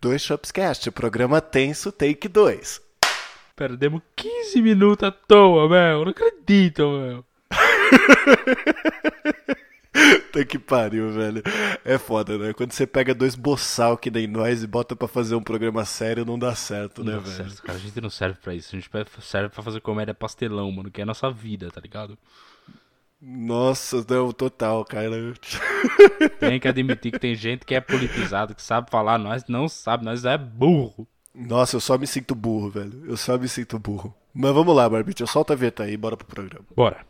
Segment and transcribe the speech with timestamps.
[0.00, 2.80] Dois Shopscast, programa tenso, take 2.
[3.56, 6.04] Perdemos 15 minutos à toa, meu.
[6.04, 7.24] Não acredito, meu.
[10.32, 11.42] Tá que pariu, velho.
[11.84, 12.52] É foda, né?
[12.52, 16.24] Quando você pega dois boçal que nem nós e bota pra fazer um programa sério,
[16.24, 17.34] não dá certo, né, Não, velho?
[17.36, 18.76] sério, cara, a gente não serve pra isso.
[18.76, 18.88] A gente
[19.22, 22.16] serve pra fazer comédia pastelão, mano, que é a nossa vida, tá ligado?
[23.20, 25.10] Nossa, não, total, cara.
[26.38, 30.04] Tem que admitir que tem gente que é politizado, que sabe falar, nós não sabe,
[30.04, 31.06] nós é burro.
[31.34, 33.04] Nossa, eu só me sinto burro, velho.
[33.06, 34.14] Eu só me sinto burro.
[34.32, 36.64] Mas vamos lá, Barbite, solta a vinheta aí, bora pro programa.
[36.74, 37.07] Bora.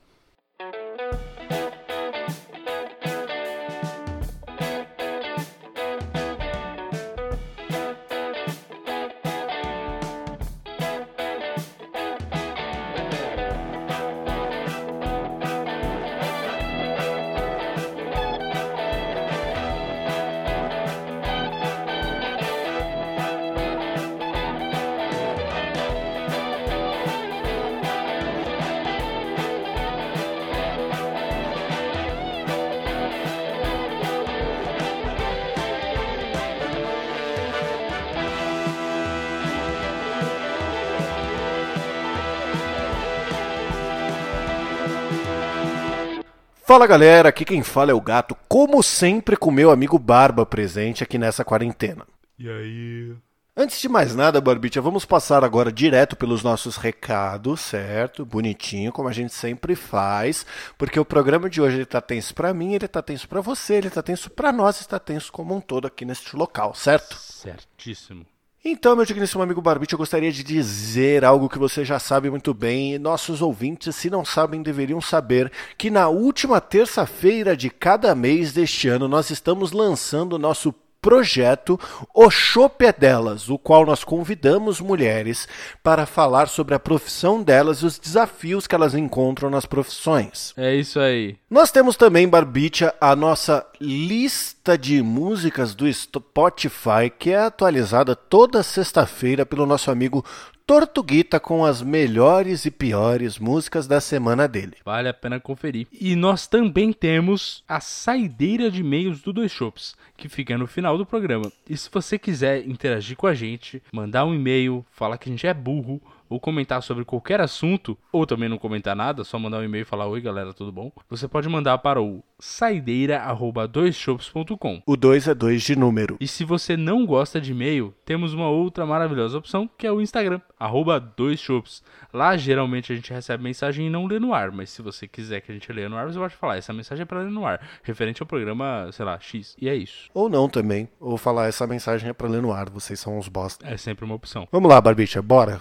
[46.79, 51.03] Fala galera, aqui quem fala é o gato, como sempre com meu amigo Barba presente
[51.03, 52.07] aqui nessa quarentena.
[52.39, 53.17] E aí?
[53.57, 58.25] Antes de mais nada, Barbicha, vamos passar agora direto pelos nossos recados, certo?
[58.25, 60.47] Bonitinho, como a gente sempre faz,
[60.79, 63.75] porque o programa de hoje ele tá tenso pra mim, ele tá tenso pra você,
[63.75, 67.17] ele tá tenso pra nós, está tenso como um todo aqui neste local, certo?
[67.17, 68.25] Certíssimo.
[68.65, 72.53] Então, meu digníssimo amigo Barbite, eu gostaria de dizer algo que você já sabe muito
[72.53, 78.17] bem e nossos ouvintes, se não sabem, deveriam saber que na última terça-feira de cada
[78.17, 81.79] mês deste ano nós estamos lançando o nosso projeto
[82.15, 85.49] O Chopp é Delas, o qual nós convidamos mulheres
[85.83, 90.53] para falar sobre a profissão delas e os desafios que elas encontram nas profissões.
[90.57, 91.37] É isso aí.
[91.49, 98.63] Nós temos também, Barbicha, a nossa lista de músicas do Spotify, que é atualizada toda
[98.63, 100.25] sexta-feira pelo nosso amigo
[100.69, 104.77] Tortuguita com as melhores e piores músicas da semana dele.
[104.85, 105.87] Vale a pena conferir.
[105.91, 110.99] E nós também temos a saideira de e-mails do Dois Shops, que fica no final
[110.99, 111.51] do programa.
[111.67, 115.47] E se você quiser interagir com a gente, mandar um e-mail, falar que a gente
[115.47, 119.65] é burro, ou comentar sobre qualquer assunto, ou também não comentar nada, só mandar um
[119.65, 120.91] e-mail e falar oi galera, tudo bom?
[121.09, 124.83] Você pode mandar para o saideira@doisshops.com.
[124.87, 126.17] O 2 é 2 de número.
[126.21, 130.01] E se você não gosta de e-mail, temos uma outra maravilhosa opção, que é o
[130.01, 131.83] Instagram, arroba doisshops.
[132.13, 135.41] Lá geralmente a gente recebe mensagem e não lê no ar, mas se você quiser
[135.41, 137.47] que a gente leia no ar, você pode falar, essa mensagem é para ler no
[137.47, 139.57] ar, referente ao programa, sei lá, X.
[139.61, 140.09] E é isso.
[140.15, 140.89] Ou não também.
[141.01, 143.67] Ou falar essa mensagem é pra ler no ar, vocês são uns bosta.
[143.67, 144.47] É sempre uma opção.
[144.51, 145.61] Vamos lá, Barbicha, bora.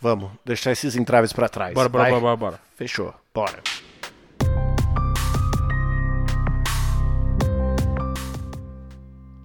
[0.00, 1.74] Vamos, deixar esses entraves pra trás.
[1.74, 2.60] Bora, bora, bora, bora, bora.
[2.76, 3.60] Fechou, bora.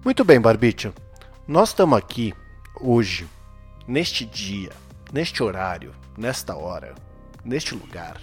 [0.04, 0.92] Muito bem, Barbicha.
[1.48, 2.32] Nós estamos aqui
[2.80, 3.26] hoje,
[3.88, 4.70] neste dia,
[5.12, 6.94] neste horário, nesta hora,
[7.44, 8.20] neste lugar,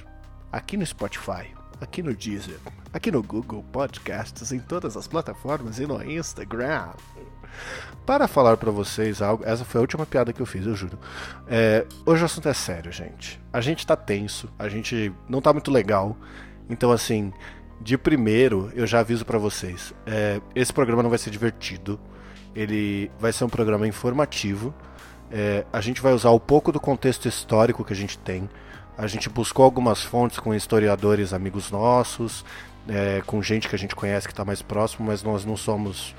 [0.52, 2.60] aqui no Spotify, aqui no Deezer,
[2.94, 6.92] aqui no Google Podcasts, em todas as plataformas e no Instagram.
[8.06, 10.98] Para falar pra vocês algo, essa foi a última piada que eu fiz, eu juro.
[11.48, 13.40] É, hoje o assunto é sério, gente.
[13.54, 16.18] A gente tá tenso, a gente não tá muito legal.
[16.70, 17.32] Então, assim,
[17.80, 22.00] de primeiro, eu já aviso pra vocês: é, esse programa não vai ser divertido.
[22.56, 24.74] Ele vai ser um programa informativo.
[25.32, 28.50] É, a gente vai usar um pouco do contexto histórico que a gente tem.
[28.98, 32.44] A gente buscou algumas fontes com historiadores amigos nossos,
[32.88, 36.14] é, com gente que a gente conhece que está mais próximo, mas nós não somos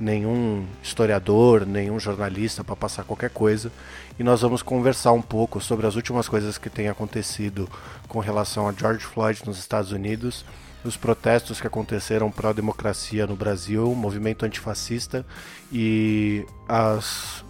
[0.00, 3.70] nenhum historiador, nenhum jornalista para passar qualquer coisa.
[4.18, 7.68] E nós vamos conversar um pouco sobre as últimas coisas que têm acontecido
[8.06, 10.44] com relação a George Floyd nos Estados Unidos,
[10.84, 15.26] os protestos que aconteceram pró-democracia no Brasil, o movimento antifascista
[15.72, 17.44] e as,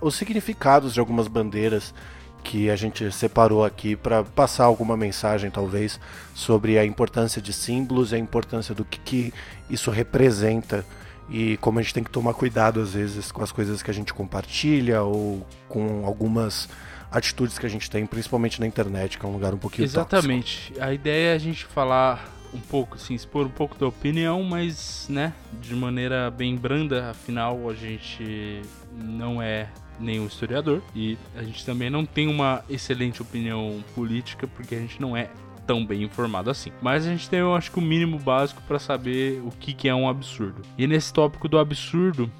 [0.00, 1.94] os significados de algumas bandeiras
[2.42, 5.98] que a gente separou aqui para passar alguma mensagem, talvez,
[6.32, 9.34] sobre a importância de símbolos e a importância do que, que
[9.68, 10.86] isso representa
[11.28, 13.94] e como a gente tem que tomar cuidado às vezes com as coisas que a
[13.94, 16.68] gente compartilha ou com algumas
[17.10, 20.72] atitudes que a gente tem, principalmente na internet, que é um lugar um pouquinho Exatamente.
[20.78, 25.06] A ideia é a gente falar um pouco, assim, expor um pouco da opinião, mas,
[25.08, 28.62] né, de maneira bem branda, afinal a gente
[28.92, 29.68] não é
[29.98, 35.00] nenhum historiador e a gente também não tem uma excelente opinião política porque a gente
[35.00, 35.30] não é
[35.66, 36.70] tão bem informado assim.
[36.80, 39.88] Mas a gente tem, eu acho que o mínimo básico para saber o que, que
[39.88, 40.62] é um absurdo.
[40.78, 42.30] E nesse tópico do absurdo,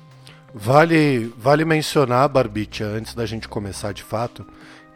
[0.59, 4.47] Vale, vale mencionar, Barbicha, antes da gente começar de fato,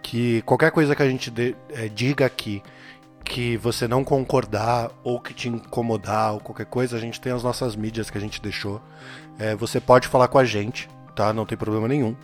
[0.03, 2.63] que qualquer coisa que a gente de, é, diga aqui
[3.23, 7.43] que você não concordar ou que te incomodar ou qualquer coisa, a gente tem as
[7.43, 8.81] nossas mídias que a gente deixou.
[9.39, 11.31] É, você pode falar com a gente, tá?
[11.31, 12.17] Não tem problema nenhum.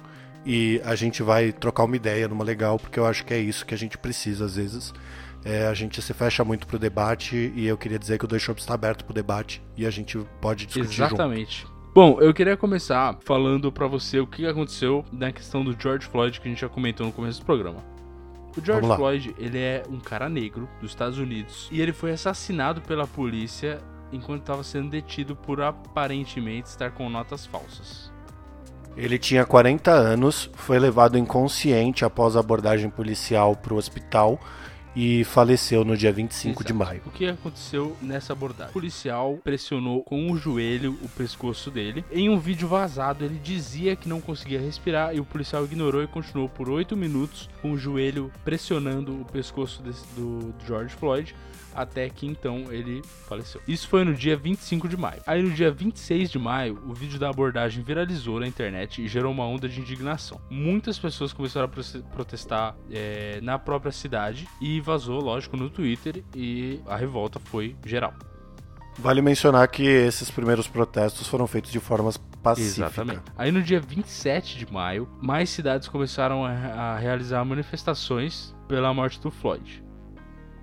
[0.45, 3.67] E a gente vai trocar uma ideia numa legal, porque eu acho que é isso
[3.67, 4.95] que a gente precisa às vezes.
[5.47, 8.43] É, a gente se fecha muito pro debate e eu queria dizer que o Dois
[8.43, 11.61] Shops está aberto pro debate e a gente pode discutir Exatamente.
[11.61, 11.73] Junto.
[11.95, 16.41] Bom, eu queria começar falando para você o que aconteceu na questão do George Floyd
[16.41, 17.79] que a gente já comentou no começo do programa.
[18.57, 22.81] O George Floyd, ele é um cara negro dos Estados Unidos e ele foi assassinado
[22.81, 23.79] pela polícia
[24.13, 28.11] enquanto estava sendo detido por aparentemente estar com notas falsas.
[28.97, 34.41] Ele tinha 40 anos, foi levado inconsciente após a abordagem policial para o hospital
[34.97, 36.65] e faleceu no dia 25 Exato.
[36.65, 37.03] de maio.
[37.05, 38.71] O que aconteceu nessa abordagem?
[38.71, 42.03] O policial pressionou com o joelho o pescoço dele.
[42.11, 46.07] Em um vídeo vazado, ele dizia que não conseguia respirar e o policial ignorou e
[46.07, 51.35] continuou por 8 minutos com o joelho pressionando o pescoço desse, do George Floyd
[51.77, 53.61] até que então ele faleceu.
[53.69, 55.21] Isso foi no dia 25 de maio.
[55.27, 59.31] Aí no dia 26 de maio, o vídeo da abordagem viralizou na internet e gerou
[59.31, 60.41] uma onda de indignação.
[60.51, 66.81] Muitas pessoas começaram a protestar é, na própria cidade e vazou, lógico, no Twitter e
[66.87, 68.15] a revolta foi geral.
[68.99, 72.79] Vale mencionar que esses primeiros protestos foram feitos de formas pacíficas.
[72.79, 73.23] Exatamente.
[73.37, 79.21] Aí no dia 27 de maio, mais cidades começaram a, a realizar manifestações pela morte
[79.21, 79.85] do Floyd.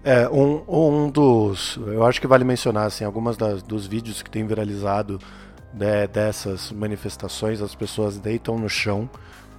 [0.03, 1.79] É, um, um dos.
[1.87, 5.17] Eu acho que vale mencionar, assim, algumas das, dos vídeos que tem viralizado
[5.73, 9.09] né, dessas manifestações, as pessoas deitam no chão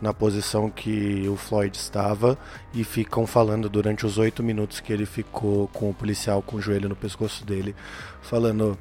[0.02, 2.36] na posição que o Floyd estava
[2.74, 6.60] e ficam falando durante os oito minutos que ele ficou com o policial com o
[6.60, 7.74] joelho no pescoço dele,
[8.20, 8.76] falando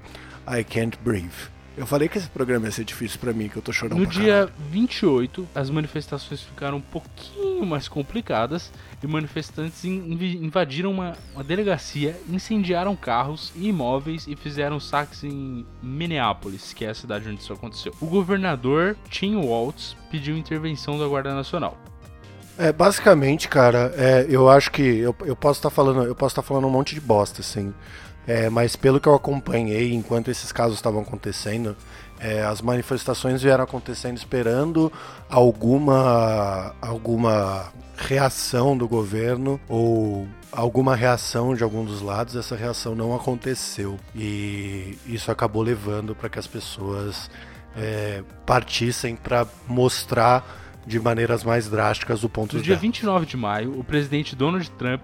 [0.46, 1.53] I can't breathe.
[1.76, 4.06] Eu falei que esse programa ia ser difícil para mim, que eu tô chorando No
[4.06, 8.72] dia 28, as manifestações ficaram um pouquinho mais complicadas
[9.02, 16.74] e manifestantes invadiram uma, uma delegacia, incendiaram carros e imóveis e fizeram saques em Minneapolis,
[16.74, 17.92] que é a cidade onde isso aconteceu.
[18.00, 21.76] O governador Tim Waltz pediu intervenção da Guarda Nacional.
[22.56, 26.34] É, basicamente, cara, é, eu acho que eu, eu posso estar tá falando, eu posso
[26.34, 27.74] estar tá falando um monte de bosta, assim.
[28.26, 31.76] É, mas pelo que eu acompanhei enquanto esses casos estavam acontecendo,
[32.20, 34.92] é, as manifestações vieram acontecendo esperando
[35.30, 42.36] alguma, alguma reação do governo ou alguma reação de algum dos lados.
[42.36, 47.30] Essa reação não aconteceu e isso acabou levando para que as pessoas
[47.76, 53.78] é, partissem para mostrar de maneiras mais drásticas o ponto No dia 29 de maio,
[53.80, 55.02] o presidente Donald Trump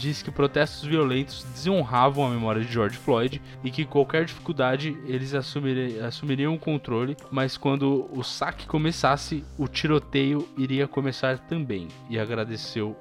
[0.00, 5.34] disse que protestos violentos desonravam a memória de George Floyd e que qualquer dificuldade eles
[5.34, 11.88] assumiriam, assumiriam o controle, mas quando o saque começasse, o tiroteio iria começar também.
[12.08, 12.96] E agradeceu.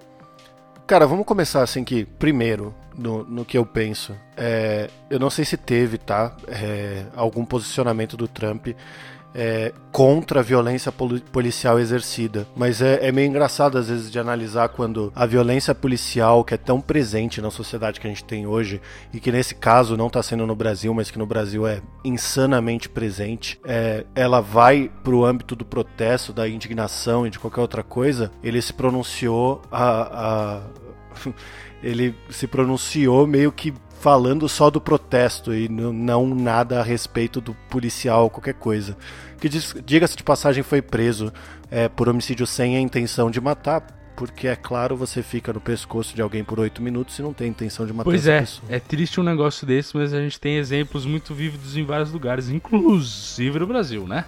[0.86, 4.16] Cara, vamos começar assim que, primeiro, no, no que eu penso.
[4.36, 6.36] É, eu não sei se teve, tá?
[6.48, 8.70] É, algum posicionamento do Trump
[9.34, 12.48] é, contra a violência policial exercida.
[12.56, 16.58] Mas é, é, meio engraçado às vezes de analisar quando a violência policial, que é
[16.58, 18.82] tão presente na sociedade que a gente tem hoje,
[19.14, 22.90] e que nesse caso não está sendo no Brasil, mas que no Brasil é insanamente
[22.90, 27.84] presente, é, ela vai para o âmbito do protesto, da indignação e de qualquer outra
[27.84, 30.62] coisa, ele se pronunciou a, a
[31.82, 37.54] ele se pronunciou meio que falando só do protesto e não nada a respeito do
[37.70, 38.98] policial, qualquer coisa.
[39.40, 41.32] Que diga-se de passagem foi preso
[41.70, 46.16] é, por homicídio sem a intenção de matar, porque é claro você fica no pescoço
[46.16, 48.68] de alguém por oito minutos e não tem intenção de matar pois é, pessoa.
[48.70, 52.50] é triste um negócio desse, mas a gente tem exemplos muito vívidos em vários lugares,
[52.50, 54.26] inclusive no Brasil, né?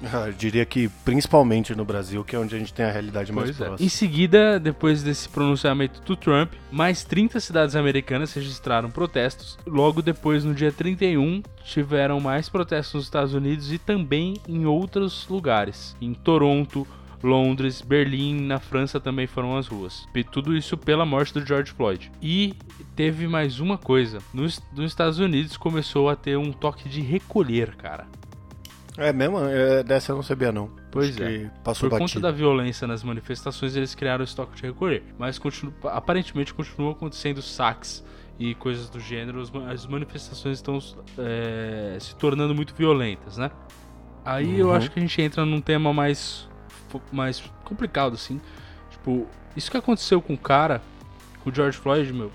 [0.00, 3.48] Eu diria que principalmente no Brasil, que é onde a gente tem a realidade mais
[3.48, 3.64] pois é.
[3.64, 3.86] próxima.
[3.86, 9.58] Em seguida, depois desse pronunciamento do Trump, mais 30 cidades americanas registraram protestos.
[9.66, 15.26] Logo depois, no dia 31, tiveram mais protestos nos Estados Unidos e também em outros
[15.28, 15.96] lugares.
[16.00, 16.86] Em Toronto,
[17.22, 20.06] Londres, Berlim, na França também foram as ruas.
[20.14, 22.10] E tudo isso pela morte do George Floyd.
[22.22, 22.54] E
[22.94, 27.74] teve mais uma coisa: nos, nos Estados Unidos começou a ter um toque de recolher,
[27.74, 28.06] cara.
[28.98, 29.38] É mesmo?
[29.38, 30.70] É, dessa eu não sabia não.
[30.90, 31.50] Pois Acho é.
[31.62, 32.20] Passou Por batido.
[32.20, 35.04] conta da violência nas manifestações, eles criaram o estoque de recolher.
[35.16, 35.72] Mas continu...
[35.84, 38.04] aparentemente continuam acontecendo saques
[38.40, 39.40] e coisas do gênero.
[39.70, 40.80] As manifestações estão
[41.16, 43.52] é, se tornando muito violentas, né?
[44.24, 44.58] Aí uhum.
[44.58, 46.48] eu acho que a gente entra num tema mais,
[47.12, 48.40] mais complicado, assim.
[48.90, 50.82] Tipo, isso que aconteceu com o cara,
[51.44, 52.32] com o George Floyd, meu,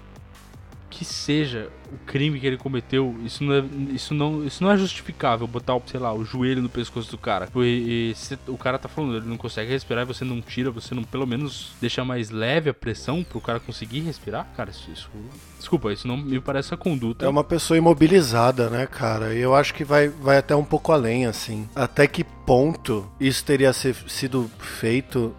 [0.93, 4.77] que seja o crime que ele cometeu, isso não é, isso não, isso não é
[4.77, 5.47] justificável.
[5.47, 7.50] Botar, sei lá, o joelho no pescoço do cara.
[7.55, 10.69] E, e se, o cara tá falando, ele não consegue respirar e você não tira,
[10.69, 14.47] você não pelo menos deixa mais leve a pressão pro cara conseguir respirar?
[14.55, 15.09] Cara, isso, isso
[15.63, 17.25] desculpa, isso não me parece a conduta.
[17.25, 19.34] É uma pessoa imobilizada, né, cara?
[19.34, 21.67] E eu acho que vai, vai até um pouco além, assim.
[21.74, 25.34] Até que ponto isso teria ser, sido feito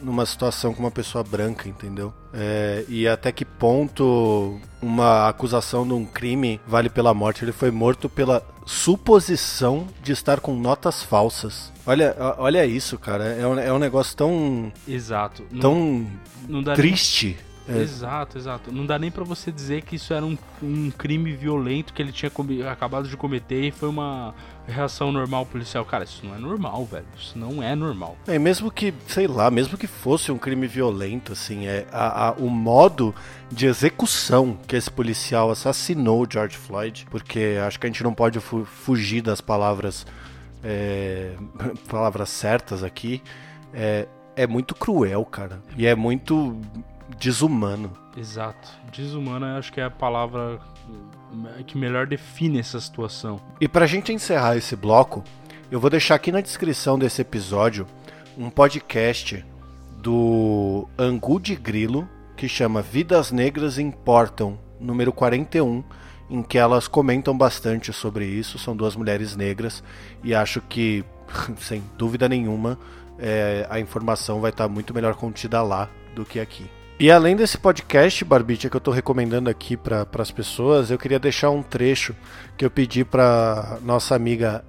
[0.00, 2.12] numa situação com uma pessoa branca, entendeu?
[2.32, 7.44] É, e até que ponto uma acusação de um crime vale pela morte?
[7.44, 11.72] Ele foi morto pela suposição de estar com notas falsas.
[11.86, 13.24] Olha, olha isso, cara.
[13.24, 14.72] É um, é um negócio tão.
[14.88, 15.42] Exato.
[15.60, 16.06] Tão
[16.48, 17.36] não, não triste.
[17.38, 17.80] Nem é.
[17.80, 18.70] Exato, exato.
[18.70, 22.12] Não dá nem para você dizer que isso era um, um crime violento que ele
[22.12, 22.30] tinha
[22.70, 24.34] acabado de cometer e foi uma
[24.66, 25.84] reação normal policial.
[25.84, 27.06] Cara, isso não é normal, velho.
[27.18, 28.16] Isso não é normal.
[28.26, 32.32] É, mesmo que, sei lá, mesmo que fosse um crime violento, assim, é a, a,
[32.32, 33.14] o modo
[33.50, 38.40] de execução que esse policial assassinou George Floyd, porque acho que a gente não pode
[38.40, 40.06] fu fugir das palavras,
[40.62, 41.32] é,
[41.88, 43.22] palavras certas aqui,
[43.72, 44.06] é,
[44.36, 45.62] é muito cruel, cara.
[45.76, 46.58] E é muito
[47.18, 47.92] desumano.
[48.16, 48.68] Exato.
[48.92, 50.60] Desumano acho que é a palavra
[51.66, 53.40] que melhor define essa situação.
[53.60, 55.24] E pra gente encerrar esse bloco,
[55.70, 57.86] eu vou deixar aqui na descrição desse episódio
[58.36, 59.44] um podcast
[59.98, 65.84] do Angu de Grilo que chama Vidas Negras Importam, número 41,
[66.28, 68.58] em que elas comentam bastante sobre isso.
[68.58, 69.82] São duas mulheres negras
[70.22, 71.04] e acho que,
[71.58, 72.78] sem dúvida nenhuma,
[73.18, 76.68] é, a informação vai estar muito melhor contida lá do que aqui.
[76.98, 81.18] E além desse podcast, Barbicha, que eu estou recomendando aqui para as pessoas, eu queria
[81.18, 82.14] deixar um trecho
[82.56, 84.64] que eu pedi para nossa amiga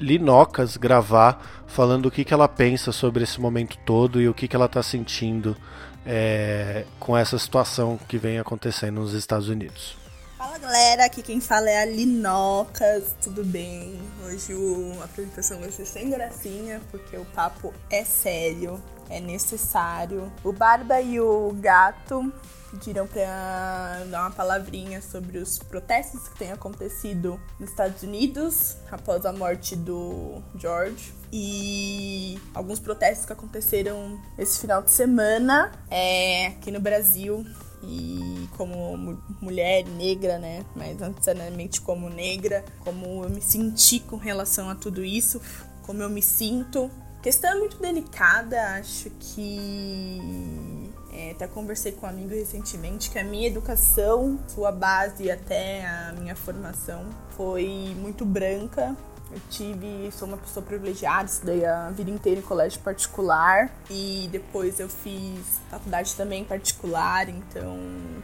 [0.00, 4.48] Linocas gravar, falando o que, que ela pensa sobre esse momento todo e o que,
[4.48, 5.56] que ela está sentindo
[6.04, 9.96] é, com essa situação que vem acontecendo nos Estados Unidos.
[10.36, 14.02] Fala galera, aqui quem fala é a Linocas, tudo bem?
[14.24, 14.52] Hoje
[15.00, 20.32] a apresentação vai ser sem gracinha, porque o papo é sério é necessário.
[20.42, 22.32] O Barba e o Gato
[22.70, 29.26] pediram para dar uma palavrinha sobre os protestos que têm acontecido nos Estados Unidos após
[29.26, 31.12] a morte do George.
[31.30, 37.44] E alguns protestos que aconteceram esse final de semana é, aqui no Brasil.
[37.84, 44.70] E como mulher negra, né, mas necessariamente como negra, como eu me senti com relação
[44.70, 45.42] a tudo isso,
[45.82, 46.88] como eu me sinto
[47.22, 50.90] questão é muito delicada, acho que.
[51.14, 56.14] É, até conversei com um amigo recentemente que a minha educação, sua base até a
[56.18, 57.04] minha formação,
[57.36, 58.96] foi muito branca
[59.32, 64.78] eu tive, sou uma pessoa privilegiada, estudei a vida inteira em colégio particular e depois
[64.78, 67.78] eu fiz faculdade também particular, então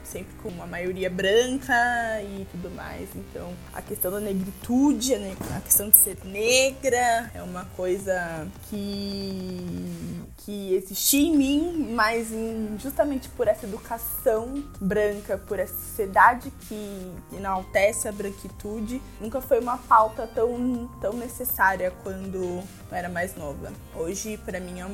[0.05, 1.75] sempre com uma maioria branca
[2.23, 3.09] e tudo mais.
[3.15, 5.15] Então a questão da negritude,
[5.57, 12.79] a questão de ser negra é uma coisa que que existia em mim, mas em,
[12.79, 19.77] justamente por essa educação branca, por essa sociedade que enaltece a branquitude, nunca foi uma
[19.77, 23.73] pauta tão, tão necessária quando eu era mais nova.
[23.95, 24.87] Hoje, para mim, é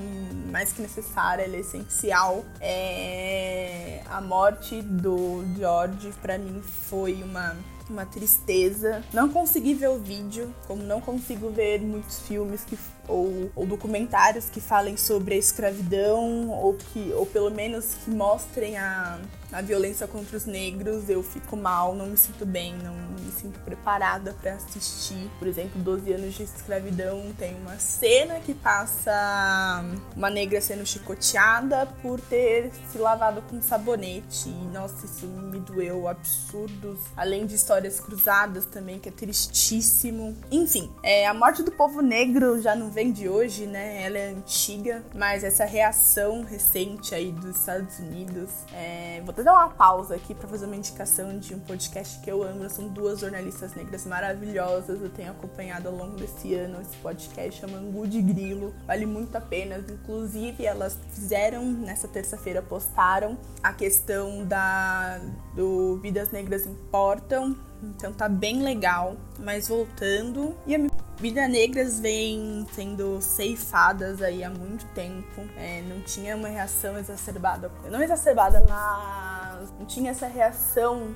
[0.50, 2.44] mais que necessária, ela é essencial.
[2.61, 4.02] É...
[4.11, 7.56] A morte do George, para mim, foi uma
[7.90, 9.02] uma tristeza.
[9.12, 14.49] Não consegui ver o vídeo, como não consigo ver muitos filmes que ou, ou, documentários
[14.49, 19.18] que falem sobre a escravidão ou que ou pelo menos que mostrem a,
[19.54, 23.58] a violência contra os negros, eu fico mal, não me sinto bem, não me sinto
[23.61, 25.30] preparada para assistir.
[25.38, 29.84] Por exemplo, 12 anos de escravidão tem uma cena que passa
[30.16, 34.49] uma negra sendo chicoteada por ter se lavado com sabonete.
[34.49, 36.99] E nossa, isso me doeu absurdos.
[37.16, 40.37] Além de histórias cruzadas também, que é tristíssimo.
[40.50, 44.02] Enfim, é, a morte do povo negro já não vem de hoje, né?
[44.02, 48.50] Ela é antiga, mas essa reação recente aí dos Estados Unidos.
[48.73, 49.23] É...
[49.25, 52.42] Vou até dar uma pausa aqui para fazer uma indicação de um podcast que eu
[52.42, 52.68] amo.
[52.70, 55.02] São duas jornalistas negras maravilhosas.
[55.02, 58.74] Eu tenho acompanhado ao longo desse ano esse podcast chama Angu de Grilo.
[58.86, 59.76] Vale muito a pena.
[59.76, 65.20] Inclusive, elas fizeram nessa terça-feira, postaram a questão da
[65.54, 67.54] do Vidas Negras Importam.
[67.82, 69.16] Então tá bem legal.
[69.38, 70.54] Mas voltando.
[70.66, 70.78] E a
[71.18, 75.42] Vidas Negras vem sendo ceifadas aí há muito tempo.
[75.56, 77.71] É, não tinha uma reação exacerbada.
[77.90, 81.14] Não exacerbada, mas não tinha essa reação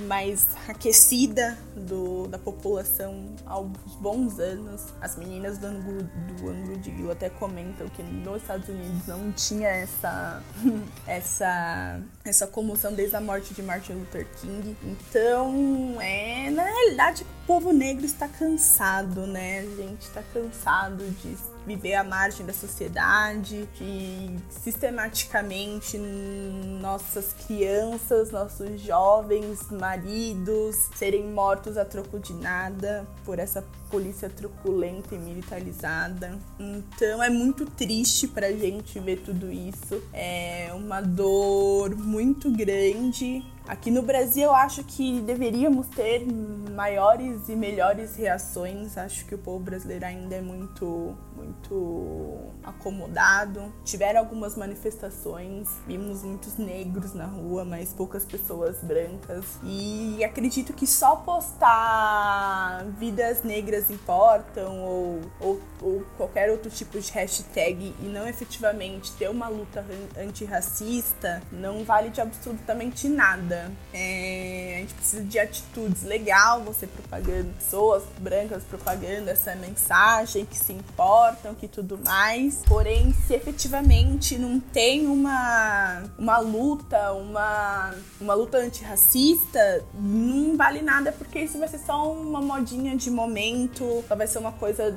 [0.00, 4.82] mais aquecida do, da população há alguns bons anos.
[5.00, 9.32] As meninas do ângulo, do ângulo de View até comentam que nos Estados Unidos não
[9.32, 10.42] tinha essa,
[11.06, 14.76] essa, essa comoção desde a morte de Martin Luther King.
[14.82, 19.60] Então, é, na realidade, povo negro está cansado, né?
[19.60, 28.80] A gente está cansado de viver à margem da sociedade, de sistematicamente nossas crianças, nossos
[28.80, 36.36] jovens maridos serem mortos a troco de nada por essa polícia truculenta e militarizada.
[36.58, 40.02] Então é muito triste pra gente ver tudo isso.
[40.12, 46.24] É uma dor muito grande Aqui no Brasil, eu acho que deveríamos ter
[46.70, 48.96] maiores e melhores reações.
[48.96, 53.72] Acho que o povo brasileiro ainda é muito, muito acomodado.
[53.84, 59.44] Tiveram algumas manifestações, vimos muitos negros na rua, mas poucas pessoas brancas.
[59.64, 67.10] E acredito que só postar vidas negras importam ou, ou, ou qualquer outro tipo de
[67.10, 69.84] hashtag e não efetivamente ter uma luta
[70.16, 73.72] antirracista não vale de absolutamente nada nada.
[73.92, 76.02] É, a gente precisa de atitudes.
[76.02, 82.62] Legal você propagando pessoas brancas propagando essa mensagem que se importam, que tudo mais.
[82.66, 91.12] Porém, se efetivamente não tem uma, uma luta, uma, uma luta antirracista, não vale nada
[91.12, 94.96] porque isso vai ser só uma modinha de momento, só vai ser uma coisa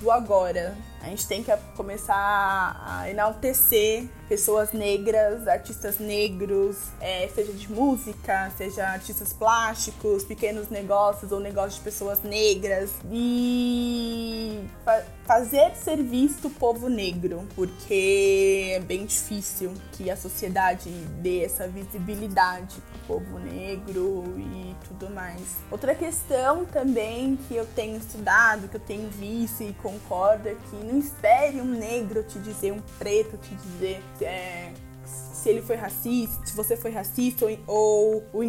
[0.00, 0.76] do agora.
[1.00, 8.50] A gente tem que começar a enaltecer pessoas negras, artistas negros, é, seja de música,
[8.56, 16.48] seja artistas plásticos, pequenos negócios ou negócios de pessoas negras e fa fazer ser visto
[16.48, 20.90] o povo negro, porque é bem difícil que a sociedade
[21.22, 25.40] dê essa visibilidade pro povo negro e tudo mais.
[25.70, 30.76] Outra questão também que eu tenho estudado, que eu tenho visto e concordo é que
[30.76, 34.70] não espere um negro te dizer, um preto te dizer é,
[35.42, 38.44] se ele foi racista, se você foi racista ou, ou,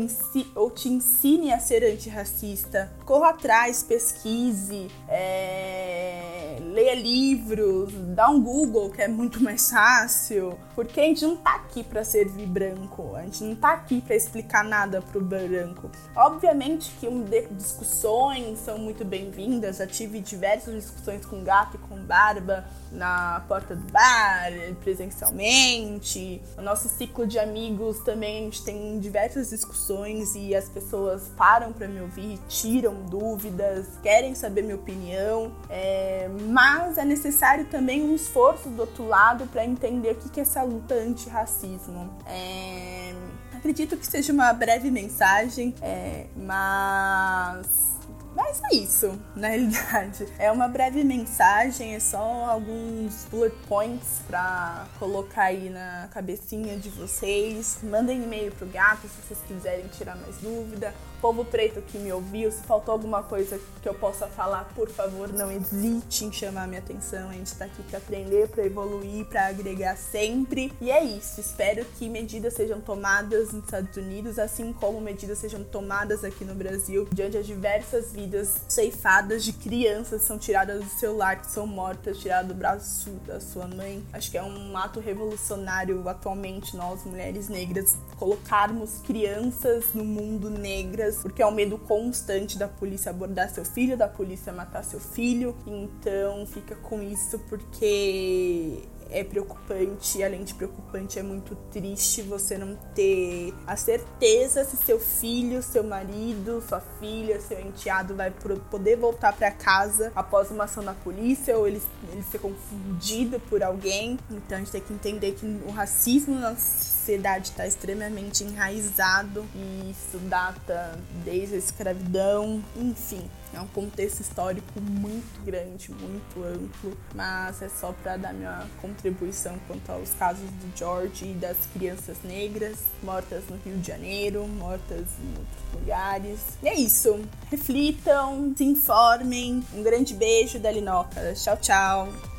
[0.56, 2.92] ou te ensine a ser antirracista.
[3.04, 11.00] Corra atrás, pesquise, é, leia livros, dá um Google que é muito mais fácil, porque
[11.00, 14.64] a gente não tá aqui para servir branco, a gente não tá aqui para explicar
[14.64, 15.90] nada pro branco.
[16.16, 21.96] Obviamente que um discussões são muito bem-vindas, já tive diversas discussões com gato e com
[22.03, 24.51] barba na porta do bar,
[24.82, 26.40] presencialmente.
[26.83, 31.87] Nosso ciclo de amigos também a gente tem diversas discussões e as pessoas param para
[31.87, 35.53] me ouvir, tiram dúvidas, querem saber minha opinião.
[35.69, 40.43] É, mas é necessário também um esforço do outro lado para entender o que é
[40.43, 42.13] essa luta antirracismo.
[42.27, 43.13] É,
[43.53, 47.93] acredito que seja uma breve mensagem, é, mas
[48.35, 50.27] mas é isso, na realidade.
[50.37, 56.89] É uma breve mensagem, é só alguns bullet points pra colocar aí na cabecinha de
[56.89, 57.79] vocês.
[57.83, 60.93] Mandem e-mail pro gato se vocês quiserem tirar mais dúvida
[61.24, 65.31] povo preto que me ouviu, se faltou alguma coisa que eu possa falar, por favor,
[65.31, 67.29] não hesite em chamar minha atenção.
[67.29, 70.74] A gente tá aqui para aprender, para evoluir, para agregar sempre.
[70.81, 71.40] E é isso.
[71.40, 76.55] Espero que medidas sejam tomadas nos Estados Unidos, assim como medidas sejam tomadas aqui no
[76.55, 81.50] Brasil, diante as diversas vidas ceifadas de crianças que são tiradas do seu lar, que
[81.50, 84.03] são mortas, tiradas do braço da sua mãe.
[84.12, 91.13] Acho que é um ato revolucionário atualmente nós, mulheres negras, colocarmos crianças no mundo negras
[91.22, 95.56] porque é um medo constante da polícia abordar seu filho, da polícia matar seu filho.
[95.66, 102.76] Então fica com isso porque é preocupante, além de preocupante, é muito triste você não
[102.96, 108.32] ter a certeza se seu filho, seu marido, sua filha, seu enteado vai
[108.72, 113.62] poder voltar para casa após uma ação na polícia ou ele, ele ser confundido por
[113.62, 114.18] alguém.
[114.32, 116.56] Então a gente tem que entender que o racismo na
[117.03, 123.22] sociedade está extremamente enraizado e isso data desde a escravidão, enfim.
[123.53, 129.59] É um contexto histórico muito grande, muito amplo, mas é só para dar minha contribuição
[129.68, 135.05] quanto aos casos do George e das crianças negras mortas no Rio de Janeiro, mortas
[135.22, 136.39] em outros lugares.
[136.63, 137.20] E é isso.
[137.51, 139.63] Reflitam, se informem.
[139.74, 141.33] Um grande beijo da Linoca.
[141.35, 142.32] Tchau, tchau.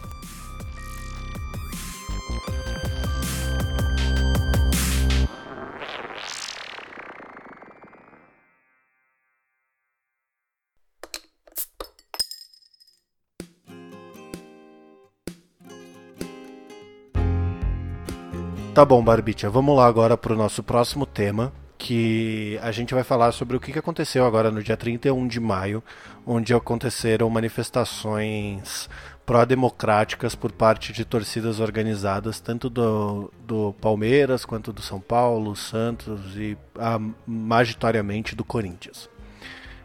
[18.75, 23.05] Tá bom, Barbicha, vamos lá agora para o nosso próximo tema, que a gente vai
[23.05, 25.81] falar sobre o que aconteceu agora no dia 31 de maio,
[26.27, 28.91] onde aconteceram manifestações
[29.25, 36.37] pró-democráticas por parte de torcidas organizadas, tanto do, do Palmeiras quanto do São Paulo, Santos
[36.37, 39.09] e a, majoritariamente do Corinthians.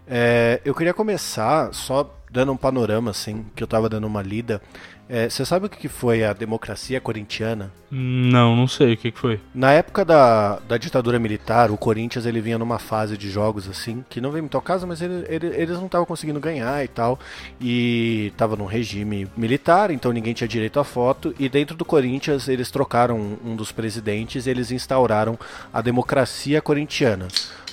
[0.08, 4.60] É, eu queria começar só dando um panorama, assim, que eu estava dando uma lida
[5.10, 7.72] é, você sabe o que foi a democracia corintiana?
[7.90, 9.40] Não, não sei o que foi.
[9.56, 14.06] Na época da, da ditadura militar, o Corinthians ele vinha numa fase de jogos assim,
[14.08, 16.88] que não veio muito ao caso, mas ele, ele, eles não estavam conseguindo ganhar e
[16.88, 17.18] tal.
[17.60, 21.34] E tava num regime militar, então ninguém tinha direito à foto.
[21.40, 25.40] E dentro do Corinthians eles trocaram um dos presidentes e eles instauraram
[25.74, 27.28] a democracia corintiana.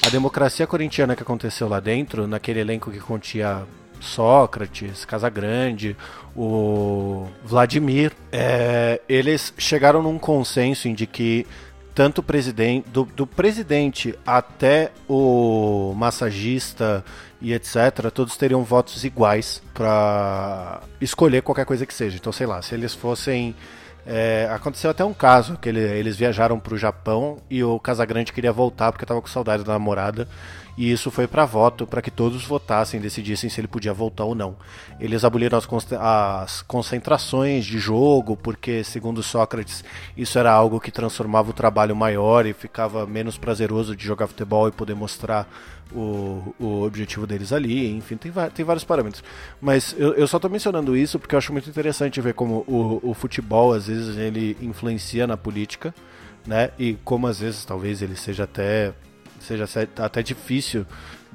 [0.06, 3.64] A democracia corintiana que aconteceu lá dentro, naquele elenco que continha
[4.00, 5.96] Sócrates, Casagrande,
[6.34, 11.46] o Vladimir, é, eles chegaram num consenso de que
[11.94, 17.02] tanto presidente, do, do presidente até o massagista
[17.40, 22.18] e etc., todos teriam votos iguais para escolher qualquer coisa que seja.
[22.18, 23.54] Então, sei lá, se eles fossem
[24.06, 28.32] é, aconteceu até um caso que ele, eles viajaram para o Japão e o Casagrande
[28.32, 30.28] queria voltar porque estava com saudade da namorada
[30.76, 34.34] e isso foi para voto para que todos votassem, decidissem se ele podia voltar ou
[34.34, 34.56] não.
[35.00, 39.82] Eles aboliram as, as, concentrações de jogo, porque, segundo Sócrates,
[40.16, 44.68] isso era algo que transformava o trabalho maior e ficava menos prazeroso de jogar futebol
[44.68, 45.48] e poder mostrar
[45.92, 47.96] o, o objetivo deles ali.
[47.96, 49.24] Enfim, tem, tem vários parâmetros.
[49.60, 53.00] Mas eu, eu só estou mencionando isso porque eu acho muito interessante ver como o,
[53.02, 55.94] o futebol, às vezes, ele influencia na política.
[56.46, 56.70] Né?
[56.78, 58.94] E como às vezes talvez ele seja até
[59.46, 59.66] seja
[59.98, 60.86] até difícil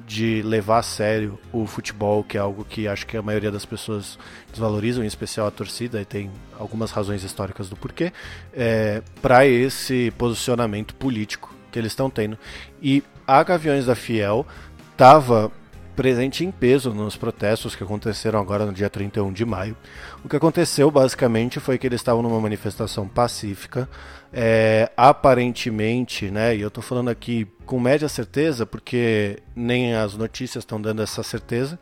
[0.06, 3.64] de levar a sério o futebol, que é algo que acho que a maioria das
[3.64, 4.18] pessoas
[4.50, 8.12] desvalorizam, em especial a torcida, e tem algumas razões históricas do porquê,
[8.52, 12.36] é, para esse posicionamento político que eles estão tendo.
[12.82, 14.46] E a Gaviões da Fiel
[14.92, 15.50] estava
[15.94, 19.76] presente em peso nos protestos que aconteceram agora no dia 31 de maio.
[20.24, 23.88] O que aconteceu basicamente foi que eles estavam numa manifestação pacífica,
[24.32, 30.62] é, aparentemente, né, e eu estou falando aqui com média certeza, porque nem as notícias
[30.62, 31.78] estão dando essa certeza,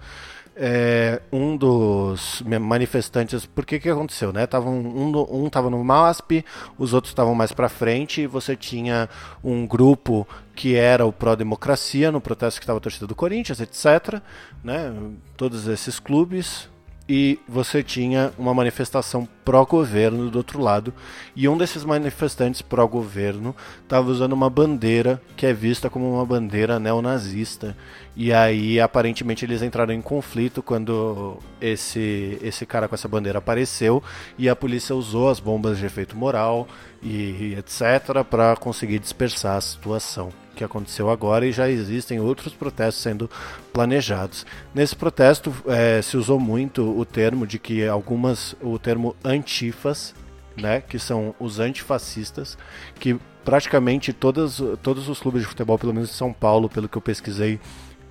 [0.63, 4.47] é, um dos manifestantes, por que aconteceu, né?
[4.47, 6.45] Tava um, um tava no MASP,
[6.77, 9.09] os outros estavam mais para frente, e você tinha
[9.43, 14.21] um grupo que era o pró-democracia no protesto que estava a torcida do Corinthians, etc,
[14.63, 14.93] né?
[15.35, 16.69] Todos esses clubes
[17.13, 20.95] e você tinha uma manifestação pró-governo do outro lado,
[21.35, 26.79] e um desses manifestantes pró-governo estava usando uma bandeira que é vista como uma bandeira
[26.79, 27.77] neonazista.
[28.15, 34.01] E aí, aparentemente, eles entraram em conflito quando esse, esse cara com essa bandeira apareceu,
[34.39, 36.69] e a polícia usou as bombas de efeito moral
[37.03, 38.23] e etc.
[38.23, 43.31] para conseguir dispersar a situação que aconteceu agora e já existem outros protestos sendo
[43.73, 44.45] planejados.
[44.75, 50.15] Nesse protesto é, se usou muito o termo de que algumas, o termo antifas,
[50.57, 52.59] né, que são os antifascistas,
[52.99, 56.99] que praticamente todas, todos os clubes de futebol, pelo menos em São Paulo, pelo que
[56.99, 57.59] eu pesquisei,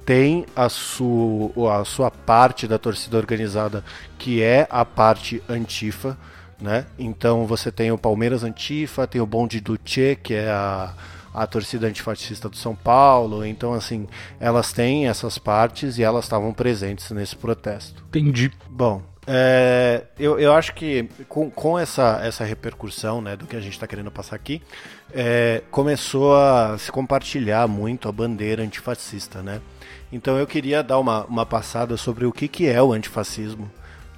[0.03, 3.83] tem a sua, a sua parte da torcida organizada
[4.17, 6.17] que é a parte antifa,
[6.59, 6.87] né?
[6.97, 10.95] Então você tem o Palmeiras Antifa, tem o bonde do que é a
[11.33, 13.45] a torcida antifascista do São Paulo.
[13.45, 14.07] Então, assim,
[14.39, 18.03] elas têm essas partes e elas estavam presentes nesse protesto.
[18.09, 18.51] Entendi.
[18.69, 23.59] Bom, é, eu, eu acho que com, com essa, essa repercussão né, do que a
[23.59, 24.59] gente está querendo passar aqui,
[25.13, 29.61] é, começou a se compartilhar muito a bandeira antifascista, né?
[30.11, 33.69] Então eu queria dar uma, uma passada sobre o que, que é o antifascismo,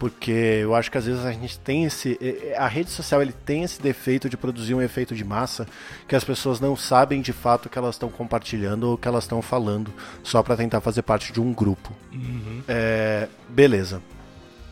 [0.02, 2.18] porque eu acho que às vezes a gente tem esse
[2.58, 5.68] a rede social ele tem esse defeito de produzir um efeito de massa
[6.08, 9.08] que as pessoas não sabem de fato o que elas estão compartilhando ou o que
[9.08, 12.64] elas estão falando só para tentar fazer parte de um grupo uhum.
[12.68, 14.02] é, beleza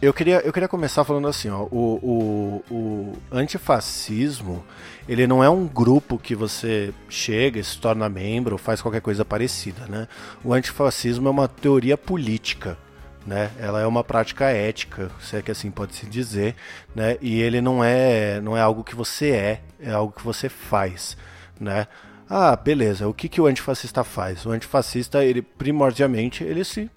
[0.01, 4.63] eu queria, eu queria começar falando assim, ó, o, o, o antifascismo,
[5.09, 9.25] ele não é um grupo que você chega, se torna membro ou faz qualquer coisa
[9.25, 10.07] parecida, né?
[10.41, 12.77] O antifascismo é uma teoria política,
[13.25, 13.51] né?
[13.59, 16.55] Ela é uma prática ética, se é que assim pode se dizer,
[16.95, 17.17] né?
[17.21, 21.17] E ele não é, não é algo que você é, é algo que você faz,
[21.59, 21.87] né?
[22.29, 23.07] Ah, beleza.
[23.07, 24.45] O que, que o antifascista faz?
[24.45, 26.89] O antifascista, ele primordialmente, ele se,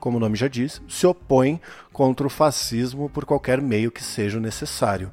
[0.00, 1.60] como o nome já diz, se opõe
[1.92, 5.12] contra o fascismo por qualquer meio que seja necessário,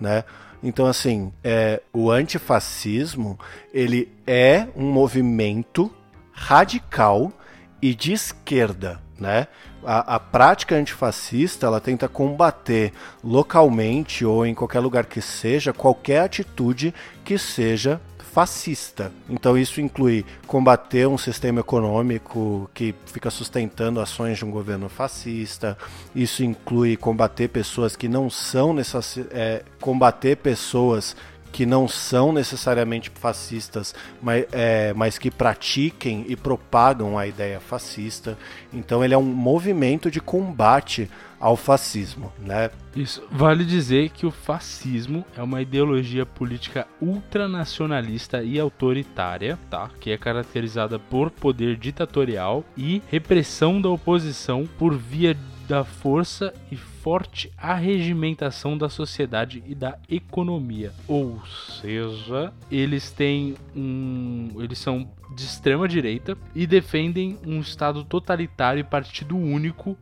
[0.00, 0.24] né?
[0.62, 3.38] Então, assim, é, o antifascismo,
[3.72, 5.92] ele é um movimento
[6.32, 7.32] radical
[7.80, 9.46] e de esquerda, né?
[9.84, 16.20] A, a, prática antifascista ela tenta combater localmente ou em qualquer lugar que seja qualquer
[16.20, 16.92] atitude
[17.24, 18.00] que seja
[18.32, 19.10] fascista.
[19.28, 25.76] Então isso inclui combater um sistema econômico que fica sustentando ações de um governo fascista.
[26.14, 29.18] Isso inclui combater pessoas que não são necess...
[29.30, 31.16] É, combater pessoas
[31.52, 38.38] que não são necessariamente fascistas, mas, é, mas que pratiquem e propagam a ideia fascista.
[38.72, 42.70] Então ele é um movimento de combate ao fascismo, né?
[42.96, 43.22] Isso.
[43.30, 49.88] Vale dizer que o fascismo é uma ideologia política ultranacionalista e autoritária, tá?
[50.00, 55.36] Que é caracterizada por poder ditatorial e repressão da oposição por via
[55.68, 60.94] da força e forte arregimentação da sociedade e da economia.
[61.06, 64.48] Ou seja, eles têm um.
[64.58, 69.96] Eles são de extrema direita e defendem um Estado totalitário e partido único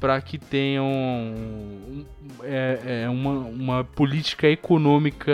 [0.00, 1.34] para que tenham
[2.42, 5.32] é, é uma, uma política econômica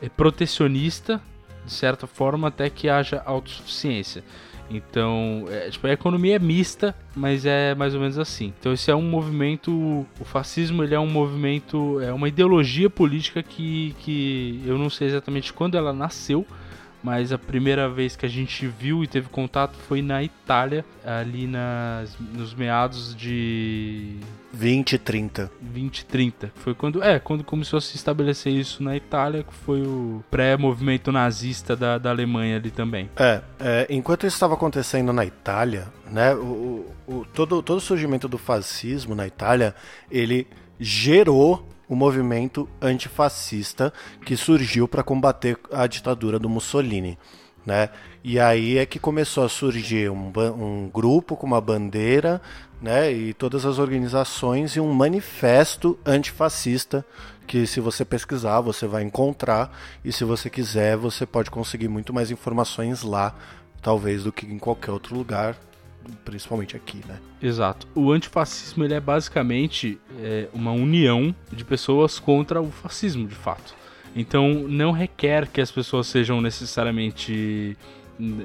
[0.00, 1.20] é, protecionista,
[1.64, 4.22] de certa forma, até que haja autossuficiência.
[4.70, 8.52] Então, é, tipo, a economia é mista, mas é mais ou menos assim.
[8.58, 9.70] Então, esse é um movimento.
[10.18, 15.08] O fascismo ele é um movimento, é uma ideologia política que, que eu não sei
[15.08, 16.46] exatamente quando ela nasceu,
[17.04, 21.46] mas a primeira vez que a gente viu e teve contato foi na Itália, ali
[21.46, 24.16] nas, nos meados de
[24.54, 25.50] 20 30.
[25.60, 26.52] 20 30.
[26.54, 31.12] Foi quando, é, quando começou a se estabelecer isso na Itália, que foi o pré-movimento
[31.12, 33.10] nazista da, da Alemanha ali também.
[33.16, 38.26] É, é, enquanto isso estava acontecendo na Itália, né, o, o, todo, todo o surgimento
[38.26, 39.74] do fascismo na Itália,
[40.10, 40.46] ele
[40.80, 43.92] gerou o movimento antifascista
[44.24, 47.18] que surgiu para combater a ditadura do Mussolini.
[47.64, 47.88] Né?
[48.22, 52.40] E aí é que começou a surgir um, um grupo com uma bandeira
[52.80, 53.10] né?
[53.10, 57.04] e todas as organizações e um manifesto antifascista
[57.46, 62.12] que se você pesquisar você vai encontrar e se você quiser você pode conseguir muito
[62.12, 63.34] mais informações lá
[63.80, 65.56] talvez do que em qualquer outro lugar
[66.24, 67.18] principalmente aqui, né?
[67.42, 67.86] Exato.
[67.94, 73.74] O antifascismo ele é basicamente é, uma união de pessoas contra o fascismo, de fato.
[74.14, 77.76] Então não requer que as pessoas sejam necessariamente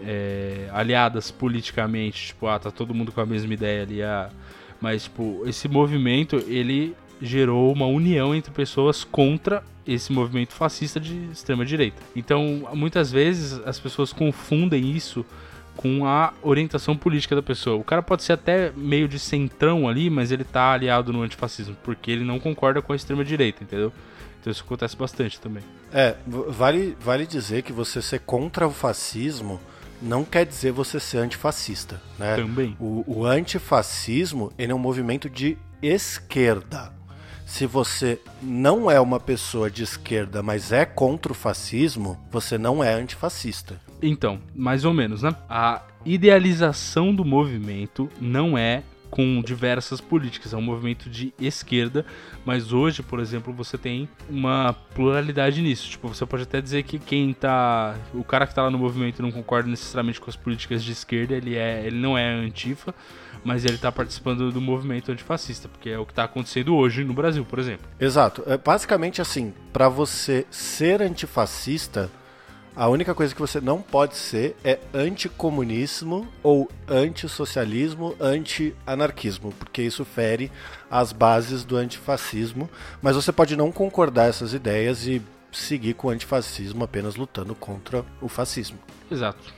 [0.06, 4.30] é, aliadas politicamente, tipo, ah, tá todo mundo com a mesma ideia ali, ah,
[4.82, 11.16] mas tipo, esse movimento ele gerou uma união entre pessoas contra esse movimento fascista de
[11.32, 12.02] extrema direita.
[12.16, 15.26] Então, muitas vezes as pessoas confundem isso
[15.80, 17.78] com a orientação política da pessoa.
[17.78, 21.74] O cara pode ser até meio de centrão ali, mas ele tá aliado no antifascismo,
[21.82, 23.94] porque ele não concorda com a extrema direita, entendeu?
[24.42, 25.64] Então isso acontece bastante também.
[25.94, 29.58] É, vale, vale dizer que você ser contra o fascismo
[30.02, 32.36] não quer dizer você ser antifascista, né?
[32.36, 32.76] Também.
[32.78, 36.92] O, o antifascismo, ele é um movimento de esquerda.
[37.46, 42.84] Se você não é uma pessoa de esquerda, mas é contra o fascismo, você não
[42.84, 43.80] é antifascista.
[44.02, 45.36] Então, mais ou menos, né?
[45.50, 52.06] A idealização do movimento não é com diversas políticas, é um movimento de esquerda,
[52.46, 55.90] mas hoje, por exemplo, você tem uma pluralidade nisso.
[55.90, 59.22] Tipo, você pode até dizer que quem tá, o cara que tá lá no movimento
[59.22, 62.94] não concorda necessariamente com as políticas de esquerda, ele é, ele não é antifa,
[63.44, 67.14] mas ele tá participando do movimento antifascista, porque é o que tá acontecendo hoje no
[67.14, 67.88] Brasil, por exemplo.
[68.00, 68.44] Exato.
[68.46, 72.12] É basicamente assim, para você ser antifascista,
[72.80, 80.06] a única coisa que você não pode ser é anticomunismo ou antissocialismo, anti-anarquismo, porque isso
[80.06, 80.50] fere
[80.90, 82.70] as bases do antifascismo.
[83.02, 88.06] Mas você pode não concordar essas ideias e seguir com o antifascismo apenas lutando contra
[88.22, 88.80] o fascismo.
[89.12, 89.54] Exato.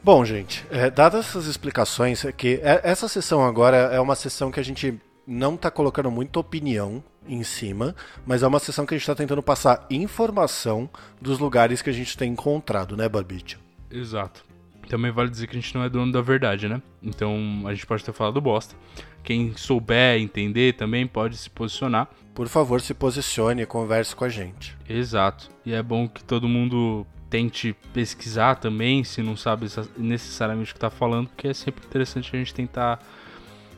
[0.00, 4.52] Bom, gente, é, dadas essas explicações, é que é, essa sessão agora é uma sessão
[4.52, 7.94] que a gente não está colocando muita opinião em cima,
[8.26, 10.88] mas é uma sessão que a gente está tentando passar informação
[11.20, 13.58] dos lugares que a gente tem encontrado, né, Barbite?
[13.90, 14.44] Exato.
[14.88, 16.82] Também vale dizer que a gente não é dono da verdade, né?
[17.02, 18.74] Então a gente pode ter falado bosta.
[19.22, 22.08] Quem souber entender também pode se posicionar.
[22.34, 24.76] Por favor, se posicione e converse com a gente.
[24.86, 25.48] Exato.
[25.64, 30.76] E é bom que todo mundo tente pesquisar também, se não sabe necessariamente o que
[30.76, 33.00] está falando, porque é sempre interessante a gente tentar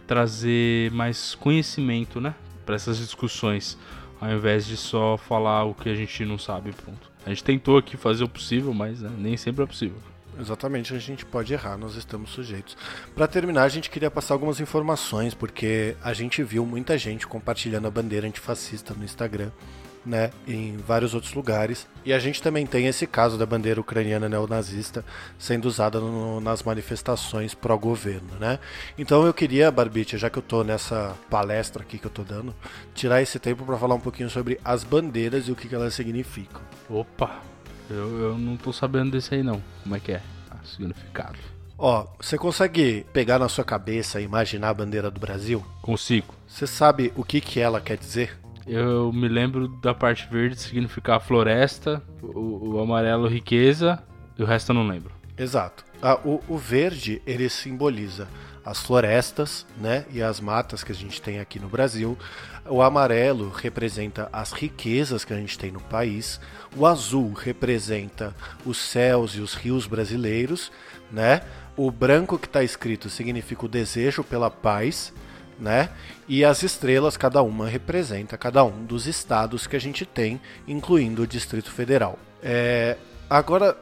[0.07, 3.77] trazer mais conhecimento, né, para essas discussões,
[4.21, 7.11] ao invés de só falar o que a gente não sabe, pronto.
[7.25, 9.97] A gente tentou aqui fazer o possível, mas né, nem sempre é possível.
[10.39, 12.77] Exatamente, a gente pode errar, nós estamos sujeitos.
[13.15, 17.87] Para terminar, a gente queria passar algumas informações, porque a gente viu muita gente compartilhando
[17.87, 19.51] a bandeira antifascista no Instagram.
[20.07, 21.87] Né, em vários outros lugares.
[22.05, 25.05] E a gente também tem esse caso da bandeira ucraniana neonazista
[25.39, 28.59] sendo usada no, nas manifestações pró-governo, né?
[28.97, 32.55] Então eu queria, Barbicha, já que eu tô nessa palestra aqui que eu tô dando,
[32.95, 35.93] tirar esse tempo para falar um pouquinho sobre as bandeiras e o que, que elas
[35.93, 36.63] significam.
[36.89, 37.41] Opa,
[37.91, 39.61] eu, eu não tô sabendo desse aí não.
[39.83, 40.23] Como é que é?
[40.51, 41.39] Ah, significado.
[41.79, 45.65] Ó, você consegue pegar na sua cabeça e imaginar a bandeira do Brasil?
[45.83, 46.35] Consigo.
[46.49, 48.39] Você sabe o que, que ela quer dizer?
[48.67, 54.03] Eu me lembro da parte verde significar floresta, o, o amarelo riqueza
[54.37, 55.15] e o resto eu não lembro.
[55.39, 55.85] Exato.
[56.03, 58.27] Ah, o, o, verde ele simboliza
[58.65, 62.19] as florestas, né, e as matas que a gente tem aqui no Brasil.
[62.69, 66.41] O amarelo representa as riquezas que a gente tem no país.
[66.77, 70.73] O azul representa os céus e os rios brasileiros,
[71.13, 71.43] né?
[71.77, 75.13] O branco que está escrito significa o desejo pela paz
[75.59, 75.91] né?
[76.29, 81.23] E as estrelas, cada uma representa cada um dos estados que a gente tem, incluindo
[81.23, 82.19] o Distrito Federal.
[82.43, 82.97] É,
[83.29, 83.77] agora,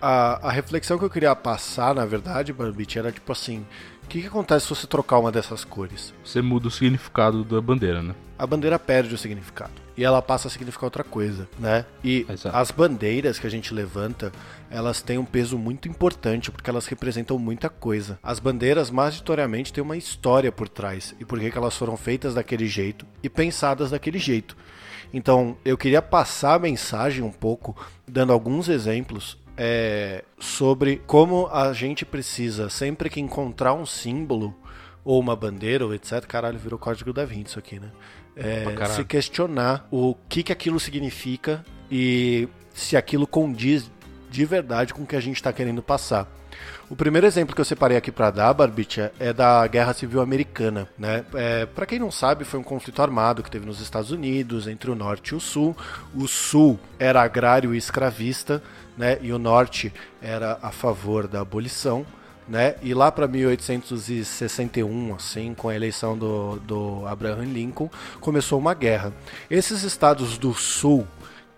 [0.00, 3.64] a, a, reflexão que eu queria passar, na verdade, Barbite, era tipo assim:
[4.04, 6.12] o que, que acontece se você trocar uma dessas cores?
[6.24, 8.14] Você muda o significado da bandeira, né?
[8.38, 11.84] A bandeira perde o significado e ela passa a significar outra coisa, né?
[12.02, 12.56] E Exato.
[12.56, 14.32] as bandeiras que a gente levanta,
[14.70, 18.18] elas têm um peso muito importante porque elas representam muita coisa.
[18.22, 22.66] As bandeiras, majoritariamente, têm uma história por trás e por que elas foram feitas daquele
[22.66, 24.56] jeito e pensadas daquele jeito.
[25.12, 31.72] Então, eu queria passar a mensagem um pouco, dando alguns exemplos é, sobre como a
[31.72, 34.54] gente precisa, sempre que encontrar um símbolo,
[35.02, 36.24] ou uma bandeira, ou etc.
[36.26, 37.90] Caralho, virou código da Vinci isso aqui, né?
[38.36, 43.90] é, se questionar o que, que aquilo significa e se aquilo condiz
[44.30, 46.26] de verdade com o que a gente está querendo passar.
[46.88, 50.88] O primeiro exemplo que eu separei aqui para dar, Barbicha, é da Guerra Civil Americana.
[50.98, 51.24] Né?
[51.34, 54.90] É, para quem não sabe, foi um conflito armado que teve nos Estados Unidos entre
[54.90, 55.76] o Norte e o Sul.
[56.14, 58.62] O Sul era agrário e escravista,
[58.96, 59.18] né?
[59.22, 62.04] e o Norte era a favor da abolição
[62.50, 62.74] né?
[62.82, 67.88] E lá para 1861, assim, com a eleição do, do Abraham Lincoln,
[68.20, 69.12] começou uma guerra.
[69.48, 71.06] Esses estados do sul,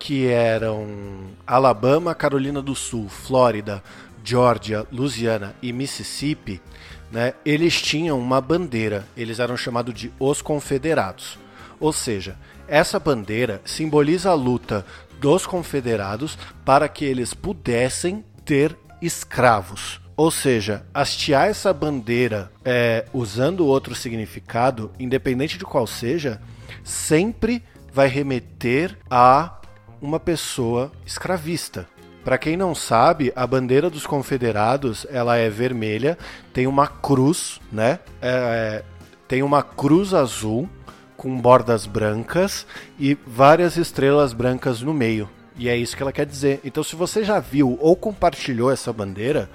[0.03, 3.81] que eram Alabama, Carolina do Sul, Flórida,
[4.21, 6.61] Georgia, Louisiana e Mississippi,
[7.09, 7.33] né?
[7.45, 9.05] Eles tinham uma bandeira.
[9.15, 11.39] Eles eram chamados de os Confederados.
[11.79, 12.35] Ou seja,
[12.67, 14.85] essa bandeira simboliza a luta
[15.21, 20.01] dos confederados para que eles pudessem ter escravos.
[20.17, 26.41] Ou seja, hastear essa bandeira é, usando outro significado, independente de qual seja,
[26.83, 27.63] sempre
[27.93, 29.61] vai remeter a
[30.03, 31.87] uma pessoa escravista.
[32.25, 36.17] Para quem não sabe, a bandeira dos confederados ela é vermelha,
[36.53, 37.99] tem uma cruz, né?
[38.21, 38.83] É,
[39.27, 40.69] tem uma cruz azul
[41.15, 42.67] com bordas brancas
[42.99, 45.29] e várias estrelas brancas no meio.
[45.57, 46.59] E é isso que ela quer dizer.
[46.65, 49.49] Então, se você já viu ou compartilhou essa bandeira,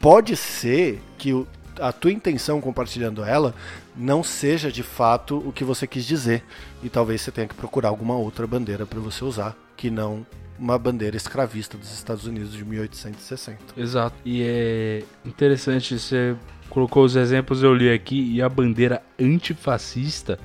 [0.00, 1.46] pode ser que
[1.80, 3.54] a tua intenção compartilhando ela
[3.96, 6.42] não seja de fato o que você quis dizer.
[6.82, 10.26] E talvez você tenha que procurar alguma outra bandeira para você usar, que não
[10.58, 13.80] uma bandeira escravista dos Estados Unidos de 1860.
[13.80, 14.16] Exato.
[14.24, 16.36] E é interessante, você
[16.68, 20.38] colocou os exemplos, eu li aqui, e a bandeira antifascista,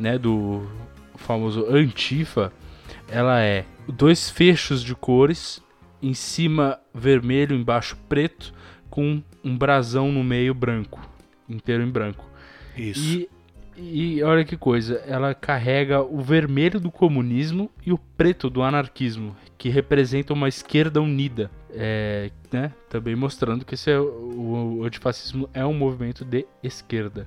[0.00, 0.66] né, do
[1.14, 2.50] famoso Antifa,
[3.06, 5.62] ela é dois fechos de cores,
[6.00, 8.54] em cima vermelho, embaixo preto,
[8.88, 11.00] com um brasão no meio branco,
[11.46, 12.24] inteiro em branco.
[12.76, 13.00] Isso.
[13.00, 13.28] E,
[13.78, 19.36] e olha que coisa, ela carrega o vermelho do comunismo e o preto do anarquismo,
[19.56, 21.50] que representa uma esquerda unida.
[21.70, 22.72] É, né?
[22.88, 27.26] Também mostrando que esse é, o, o antifascismo é um movimento de esquerda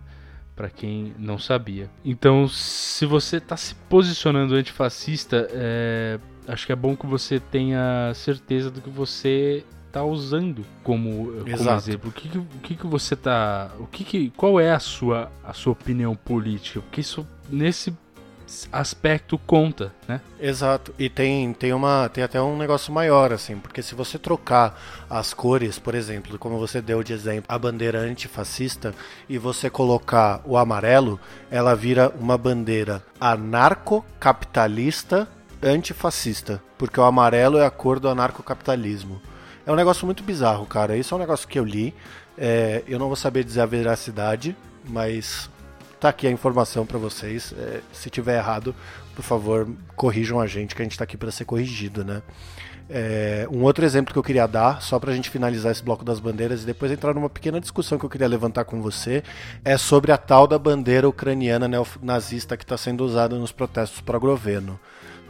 [0.56, 1.90] para quem não sabia.
[2.04, 8.12] Então, se você está se posicionando antifascista, é, acho que é bom que você tenha
[8.14, 12.10] certeza do que você está usando como, como exemplo.
[12.10, 15.54] O que, o que, que você está, o que, que qual é a sua a
[15.54, 16.82] sua opinião política?
[16.82, 17.94] Porque isso nesse
[18.72, 20.22] aspecto conta, né?
[20.40, 20.94] Exato.
[20.98, 25.34] E tem, tem uma tem até um negócio maior assim, porque se você trocar as
[25.34, 28.94] cores, por exemplo, como você deu de exemplo, a bandeira antifascista
[29.30, 35.28] e você colocar o amarelo, ela vira uma bandeira anarcocapitalista
[35.62, 39.22] antifascista, porque o amarelo é a cor do anarcocapitalismo.
[39.72, 40.98] É um negócio muito bizarro, cara.
[40.98, 41.94] Isso é um negócio que eu li.
[42.38, 44.54] É, eu não vou saber dizer a veracidade,
[44.86, 45.50] mas
[45.98, 47.54] tá aqui a informação para vocês.
[47.58, 48.76] É, se tiver errado,
[49.16, 52.22] por favor, corrijam a gente, que a gente tá aqui para ser corrigido, né?
[52.90, 56.04] É, um outro exemplo que eu queria dar, só para a gente finalizar esse bloco
[56.04, 59.24] das bandeiras e depois entrar numa pequena discussão que eu queria levantar com você,
[59.64, 61.70] é sobre a tal da bandeira ucraniana
[62.02, 64.78] nazista que está sendo usada nos protestos para o governo.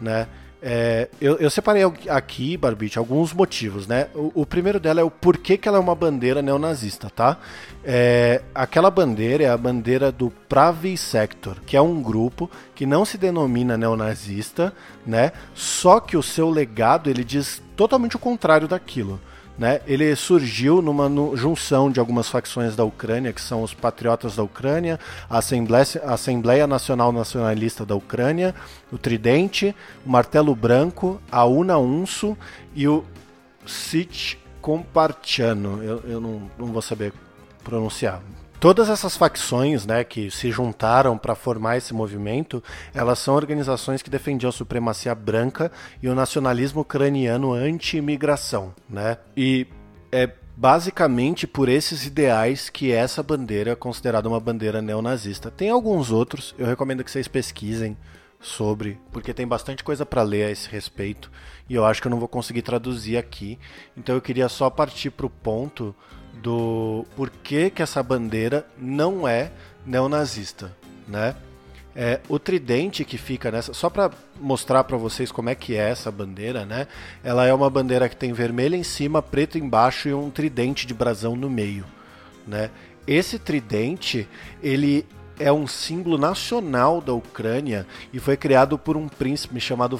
[0.02, 0.28] né?
[0.64, 4.10] É, eu, eu, separei aqui, Barbite, alguns motivos, né?
[4.14, 7.38] O, o, primeiro dela é o porquê que ela é uma bandeira neonazista, tá?
[7.84, 13.04] É, aquela bandeira é a bandeira do Pravi Sector, que é um grupo que não
[13.04, 14.72] se denomina neonazista,
[15.04, 15.32] né?
[15.56, 19.20] Só que o seu legado ele diz totalmente o contrário daquilo.
[19.58, 19.82] Né?
[19.86, 25.00] Ele surgiu numa junção de algumas facções da Ucrânia, que são os Patriotas da Ucrânia,
[25.30, 28.56] a Assembleia, Assembleia Nacional Nacionalista da Ucrânia,
[28.92, 29.76] o Tridente,
[30.06, 32.38] o Martelo Branco, a Una Unso
[32.74, 33.06] e o
[33.66, 35.84] Sich Compartiano.
[35.84, 37.14] Eu, eu não, não vou saber
[37.64, 38.22] pronunciar,
[38.62, 44.10] Todas essas facções, né, que se juntaram para formar esse movimento, elas são organizações que
[44.10, 49.18] defendiam a supremacia branca e o nacionalismo ucraniano anti-imigração, né?
[49.36, 49.66] E
[50.12, 55.50] é basicamente por esses ideais que essa bandeira é considerada uma bandeira neonazista.
[55.50, 57.98] Tem alguns outros, eu recomendo que vocês pesquisem
[58.40, 61.32] sobre, porque tem bastante coisa para ler a esse respeito
[61.68, 63.58] e eu acho que eu não vou conseguir traduzir aqui.
[63.98, 65.96] Então eu queria só partir para o ponto
[66.42, 69.52] do porquê que essa bandeira não é
[69.86, 70.76] neonazista,
[71.08, 71.36] né?
[71.94, 75.90] É, o tridente que fica nessa, só para mostrar para vocês como é que é
[75.90, 76.88] essa bandeira, né?
[77.22, 80.94] Ela é uma bandeira que tem vermelho em cima, preto embaixo e um tridente de
[80.94, 81.86] brasão no meio,
[82.48, 82.70] né?
[83.06, 84.28] Esse tridente,
[84.64, 85.06] ele
[85.38, 90.00] é um símbolo nacional da Ucrânia e foi criado por um príncipe chamado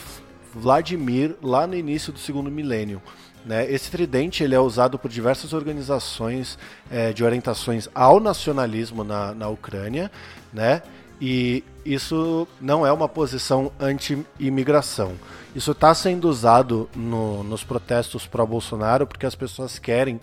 [0.54, 3.02] Vladimir lá no início do segundo milênio.
[3.46, 3.70] Né?
[3.72, 6.58] Esse tridente ele é usado por diversas organizações
[6.90, 10.12] é, de orientações ao nacionalismo na, na Ucrânia,
[10.54, 10.82] né?
[11.20, 15.14] e isso não é uma posição anti-imigração.
[15.54, 20.20] Isso está sendo usado no, nos protestos pró-Bolsonaro porque as pessoas querem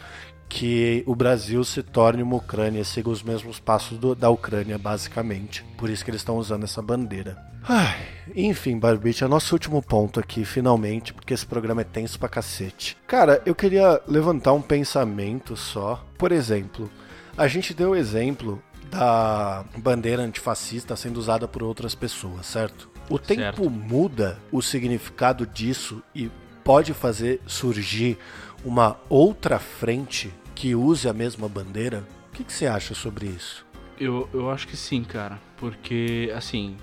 [0.49, 5.65] que o Brasil se torne uma Ucrânia, siga os mesmos passos do, da Ucrânia, basicamente.
[5.77, 7.37] Por isso que eles estão usando essa bandeira.
[7.63, 7.99] Ai,
[8.35, 12.97] enfim, Barbite, é nosso último ponto aqui, finalmente, porque esse programa é tenso pra cacete.
[13.07, 16.05] Cara, eu queria levantar um pensamento só.
[16.17, 16.91] Por exemplo,
[17.37, 22.89] a gente deu o exemplo da bandeira antifascista sendo usada por outras pessoas, certo?
[23.11, 23.71] O tempo certo.
[23.71, 26.31] muda o significado disso e
[26.69, 28.19] pode fazer surgir
[28.63, 32.05] uma outra frente que use a mesma bandeira?
[32.29, 33.65] O que, que você acha sobre isso?
[33.99, 35.39] Eu, eu acho que sim, cara.
[35.57, 36.77] Porque, assim,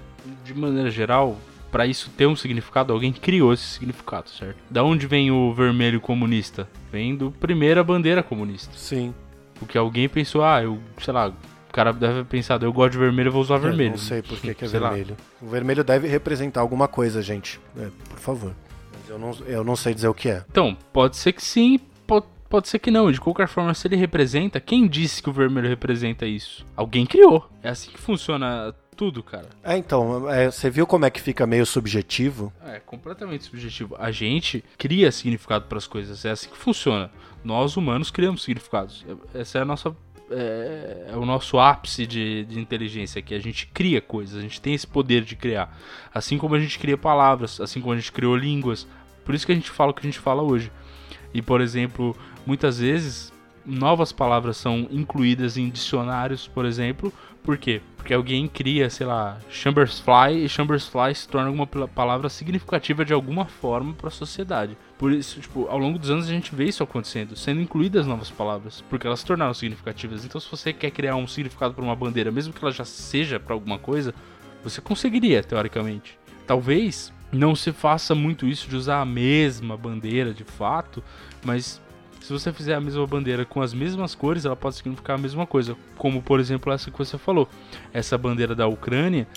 [0.44, 1.38] de maneira geral,
[1.72, 4.58] para isso ter um significado, alguém criou esse significado, certo?
[4.72, 6.68] Da onde vem o vermelho comunista?
[6.92, 8.76] Vem do primeira bandeira comunista.
[8.76, 9.14] Sim.
[9.54, 12.98] Porque alguém pensou, ah, eu, sei lá, o cara deve ter pensado, eu gosto de
[12.98, 13.90] vermelho, eu vou usar vermelho.
[13.90, 15.12] Eu não sei por que, que é vermelho.
[15.12, 15.48] Lá.
[15.48, 17.60] O vermelho deve representar alguma coisa, gente.
[17.78, 18.52] É, por favor.
[19.08, 20.44] Eu não, eu não sei dizer o que é.
[20.50, 23.12] Então, pode ser que sim, pode, pode ser que não.
[23.12, 26.66] De qualquer forma, se ele representa, quem disse que o vermelho representa isso?
[26.76, 27.50] Alguém criou.
[27.62, 29.50] É assim que funciona tudo, cara.
[29.64, 32.52] É, então, é, você viu como é que fica meio subjetivo?
[32.66, 33.96] É, completamente subjetivo.
[34.00, 37.12] A gente cria significado para as coisas, é assim que funciona.
[37.44, 39.06] Nós humanos criamos significados.
[39.34, 39.96] Essa é a nossa
[40.32, 44.60] é, é, o nosso ápice de, de inteligência, que a gente cria coisas, a gente
[44.62, 45.78] tem esse poder de criar.
[46.14, 48.88] Assim como a gente cria palavras, assim como a gente criou línguas.
[49.24, 50.72] Por isso que a gente fala o que a gente fala hoje.
[51.34, 52.16] E, por exemplo,
[52.46, 53.34] muitas vezes
[53.66, 57.12] novas palavras são incluídas em dicionários, por exemplo.
[57.44, 57.82] Por quê?
[57.96, 63.46] Porque alguém cria, sei lá, Chambersfly e Chambersfly se torna alguma palavra significativa de alguma
[63.46, 64.76] forma para a sociedade.
[64.98, 68.32] Por isso, tipo, ao longo dos anos a gente vê isso acontecendo, sendo incluídas novas
[68.32, 70.26] palavras, porque elas se tornaram significativas.
[70.26, 73.40] Então, se você quer criar um significado para uma bandeira, mesmo que ela já seja
[73.40, 74.14] para alguma coisa,
[74.64, 76.18] você conseguiria, teoricamente.
[76.48, 81.04] Talvez não se faça muito isso de usar a mesma bandeira de fato,
[81.44, 81.82] mas
[82.26, 85.46] se você fizer a mesma bandeira com as mesmas cores, ela pode significar a mesma
[85.46, 85.78] coisa.
[85.96, 87.48] Como, por exemplo, essa que você falou.
[87.94, 89.28] Essa bandeira da Ucrânia,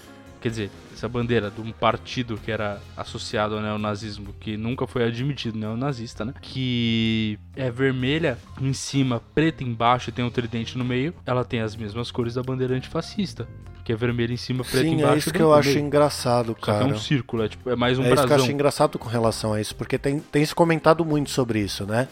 [0.40, 5.04] quer dizer, essa bandeira de um partido que era associado ao neonazismo, que nunca foi
[5.04, 6.32] admitido neonazista, né?
[6.40, 11.14] Que é vermelha em cima, preta embaixo e tem um tridente no meio.
[11.26, 13.46] Ela tem as mesmas cores da bandeira antifascista
[13.88, 15.14] que é vermelho em cima, preto Sim, embaixo.
[15.14, 16.84] é isso que eu acho engraçado, cara.
[16.84, 18.24] É um círculo, é, tipo, é mais um É brasão.
[18.26, 21.30] isso que eu acho engraçado com relação a isso, porque tem, tem se comentado muito
[21.30, 22.06] sobre isso, né?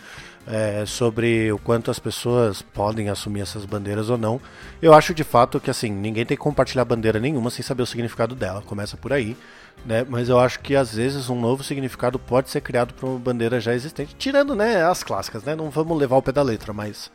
[0.47, 4.41] É, sobre o quanto as pessoas podem assumir essas bandeiras ou não.
[4.81, 7.87] Eu acho de fato que assim, ninguém tem que compartilhar bandeira nenhuma sem saber o
[7.87, 8.63] significado dela.
[8.63, 9.37] Começa por aí.
[9.85, 10.07] Né?
[10.09, 13.61] Mas eu acho que às vezes um novo significado pode ser criado para uma bandeira
[13.61, 15.55] já existente, tirando né, as clássicas, né?
[15.55, 17.11] Não vamos levar o pé da letra, mas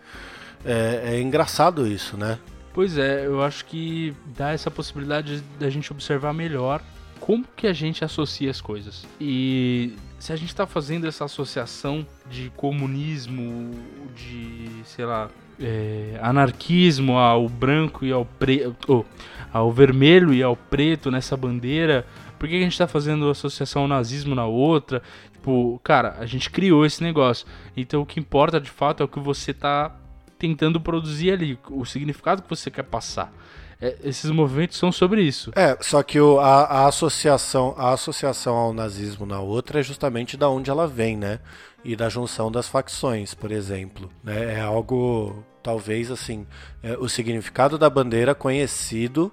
[0.63, 2.37] é, é engraçado isso, né?
[2.73, 6.81] Pois é, eu acho que dá essa possibilidade da gente observar melhor
[7.19, 9.05] como que a gente associa as coisas.
[9.19, 13.71] E se a gente está fazendo essa associação de comunismo,
[14.15, 19.05] de, sei lá, é, anarquismo ao branco e ao preto, oh,
[19.51, 22.05] ao vermelho e ao preto nessa bandeira,
[22.41, 25.03] Por que a gente tá fazendo associação ao nazismo na outra?
[25.31, 27.45] Tipo, cara, a gente criou esse negócio.
[27.77, 29.95] Então o que importa de fato é o que você tá
[30.41, 33.31] tentando produzir ali, o significado que você quer passar.
[33.79, 35.51] É, esses movimentos são sobre isso.
[35.55, 40.35] É, só que o, a, a, associação, a associação ao nazismo na outra é justamente
[40.35, 41.39] da onde ela vem, né?
[41.83, 44.09] E da junção das facções, por exemplo.
[44.23, 44.55] Né?
[44.55, 46.47] É algo, talvez assim,
[46.81, 49.31] é, o significado da bandeira conhecido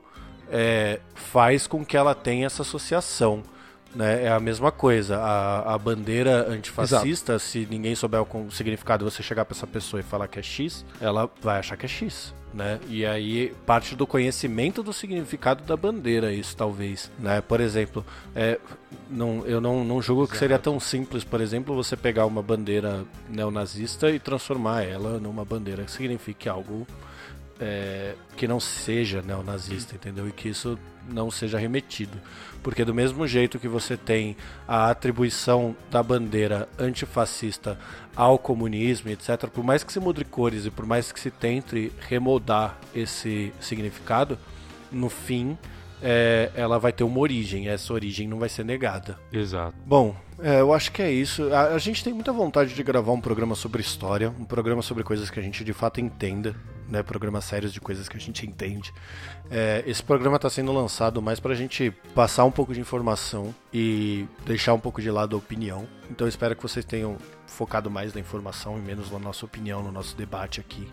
[0.51, 3.43] é, faz com que ela tenha essa associação.
[3.95, 4.25] Né?
[4.25, 5.19] É a mesma coisa.
[5.19, 7.41] A, a bandeira antifascista, Exato.
[7.41, 10.85] se ninguém souber o significado, você chegar para essa pessoa e falar que é X,
[11.01, 12.81] ela vai achar que é X né?
[12.89, 17.41] E aí parte do conhecimento do significado da bandeira, isso talvez, né?
[17.41, 18.59] Por exemplo, é,
[19.11, 23.05] não, eu não, não julgo que seria tão simples, por exemplo, você pegar uma bandeira
[23.29, 26.87] neonazista e transformar ela numa bandeira que signifique algo
[27.61, 30.29] é, que não seja neonazista, entendeu?
[30.29, 30.79] E que isso
[31.09, 32.19] não seja remetido.
[32.63, 34.37] Porque do mesmo jeito que você tem
[34.67, 37.79] a atribuição da bandeira antifascista
[38.15, 41.93] ao comunismo, etc., por mais que se mude cores e por mais que se tente
[42.01, 44.39] remoldar esse significado,
[44.91, 45.57] no fim
[46.03, 49.19] é, ela vai ter uma origem, e essa origem não vai ser negada.
[49.33, 49.75] Exato.
[49.85, 51.53] Bom, é, eu acho que é isso.
[51.53, 55.03] A, a, gente tem muita vontade de gravar um programa sobre história, um programa sobre
[55.03, 56.55] coisas que a gente de fato entenda,
[56.89, 57.03] né?
[57.03, 58.93] Programas sérios de coisas que a gente entende.
[59.51, 63.55] É, esse programa está sendo lançado mais para a gente passar um pouco de informação
[63.73, 65.87] e deixar um pouco de lado a opinião.
[66.11, 67.17] Então espero que vocês tenham
[67.47, 70.89] focado mais na informação e menos na nossa opinião, no nosso debate aqui.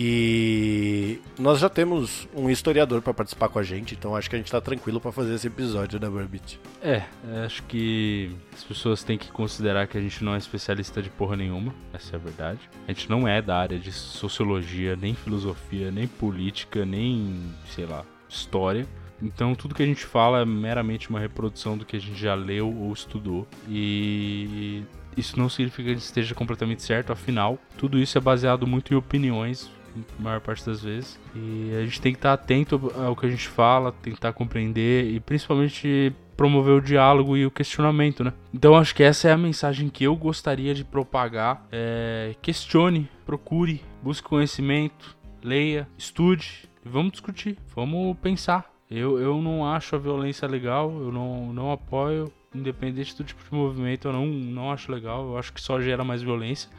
[0.00, 4.38] E nós já temos um historiador para participar com a gente, então acho que a
[4.38, 6.60] gente tá tranquilo para fazer esse episódio da Burbit.
[6.80, 7.02] É,
[7.44, 11.36] acho que as pessoas têm que considerar que a gente não é especialista de porra
[11.36, 12.60] nenhuma, essa é a verdade.
[12.86, 18.04] A gente não é da área de sociologia, nem filosofia, nem política, nem, sei lá,
[18.28, 18.86] história.
[19.20, 22.36] Então tudo que a gente fala é meramente uma reprodução do que a gente já
[22.36, 23.48] leu ou estudou.
[23.68, 24.84] E
[25.16, 28.94] isso não significa que a gente esteja completamente certo, afinal, tudo isso é baseado muito
[28.94, 29.76] em opiniões
[30.18, 31.18] a maior parte das vezes.
[31.34, 35.20] E a gente tem que estar atento ao que a gente fala, tentar compreender e
[35.20, 38.32] principalmente promover o diálogo e o questionamento, né?
[38.54, 41.66] Então acho que essa é a mensagem que eu gostaria de propagar.
[41.72, 48.72] É, questione, procure, busque conhecimento, leia, estude e vamos discutir, vamos pensar.
[48.88, 53.54] Eu, eu não acho a violência legal, eu não, não apoio, independente do tipo de
[53.54, 56.70] movimento, eu não, não acho legal, eu acho que só gera mais violência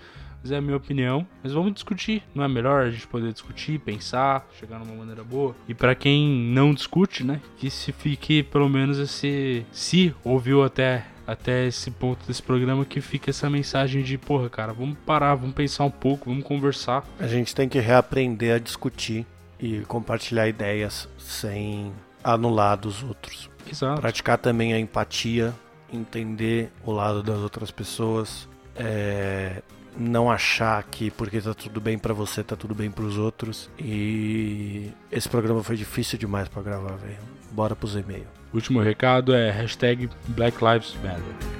[0.41, 1.25] mas é a minha opinião.
[1.43, 2.23] Mas vamos discutir.
[2.33, 5.55] Não é melhor a gente poder discutir, pensar, chegar numa maneira boa?
[5.67, 11.05] E para quem não discute, né, que se fique pelo menos esse se ouviu até
[11.27, 15.53] até esse ponto desse programa que fica essa mensagem de, porra, cara, vamos parar, vamos
[15.53, 17.05] pensar um pouco, vamos conversar.
[17.19, 19.27] A gente tem que reaprender a discutir
[19.59, 23.47] e compartilhar ideias sem anular dos outros.
[23.71, 24.01] Exato.
[24.01, 25.53] Praticar também a empatia,
[25.93, 29.61] entender o lado das outras pessoas, é,
[29.97, 33.69] não achar que porque tá tudo bem para você, tá tudo bem para os outros.
[33.77, 37.17] E esse programa foi difícil demais para gravar, velho.
[37.51, 38.27] Bora pros e-mails.
[38.53, 41.59] Último recado é hashtag Black Lives Matter.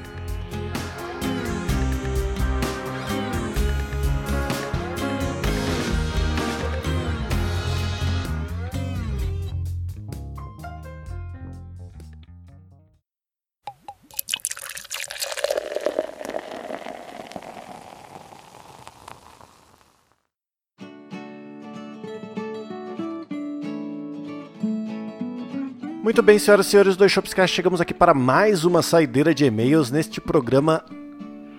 [26.30, 30.22] Bem, senhoras e senhores do Shopscast, chegamos aqui para mais uma saideira de e-mails neste
[30.22, 30.86] programa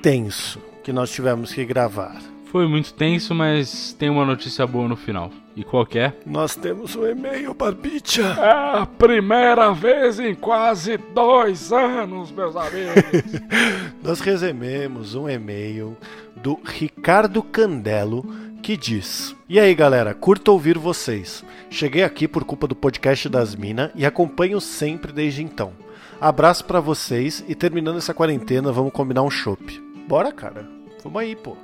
[0.01, 2.23] tenso que nós tivemos que gravar.
[2.53, 5.33] Foi muito tenso, mas tem uma notícia boa no final.
[5.57, 6.13] E qual é?
[6.25, 8.23] Nós temos um e-mail, Barbicha.
[8.23, 13.41] É a primeira vez em quase dois anos, meus amigos.
[14.05, 15.97] Nós recebemos um e-mail
[16.37, 18.25] do Ricardo Candelo
[18.71, 21.45] que diz: E aí galera, curto ouvir vocês.
[21.69, 25.73] Cheguei aqui por culpa do podcast das Minas e acompanho sempre desde então.
[26.21, 29.83] Abraço para vocês e terminando essa quarentena, vamos combinar um chopp.
[30.07, 30.69] Bora, cara.
[31.03, 31.57] Vamos aí, pô.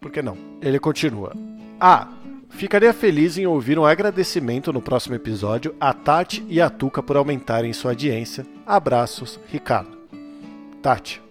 [0.00, 0.36] Por que não?
[0.60, 1.32] Ele continua.
[1.78, 2.08] Ah,
[2.48, 7.16] ficaria feliz em ouvir um agradecimento no próximo episódio a Tati e a Tuca por
[7.16, 8.44] aumentarem sua audiência.
[8.66, 9.96] Abraços, Ricardo.
[10.82, 11.22] Tati.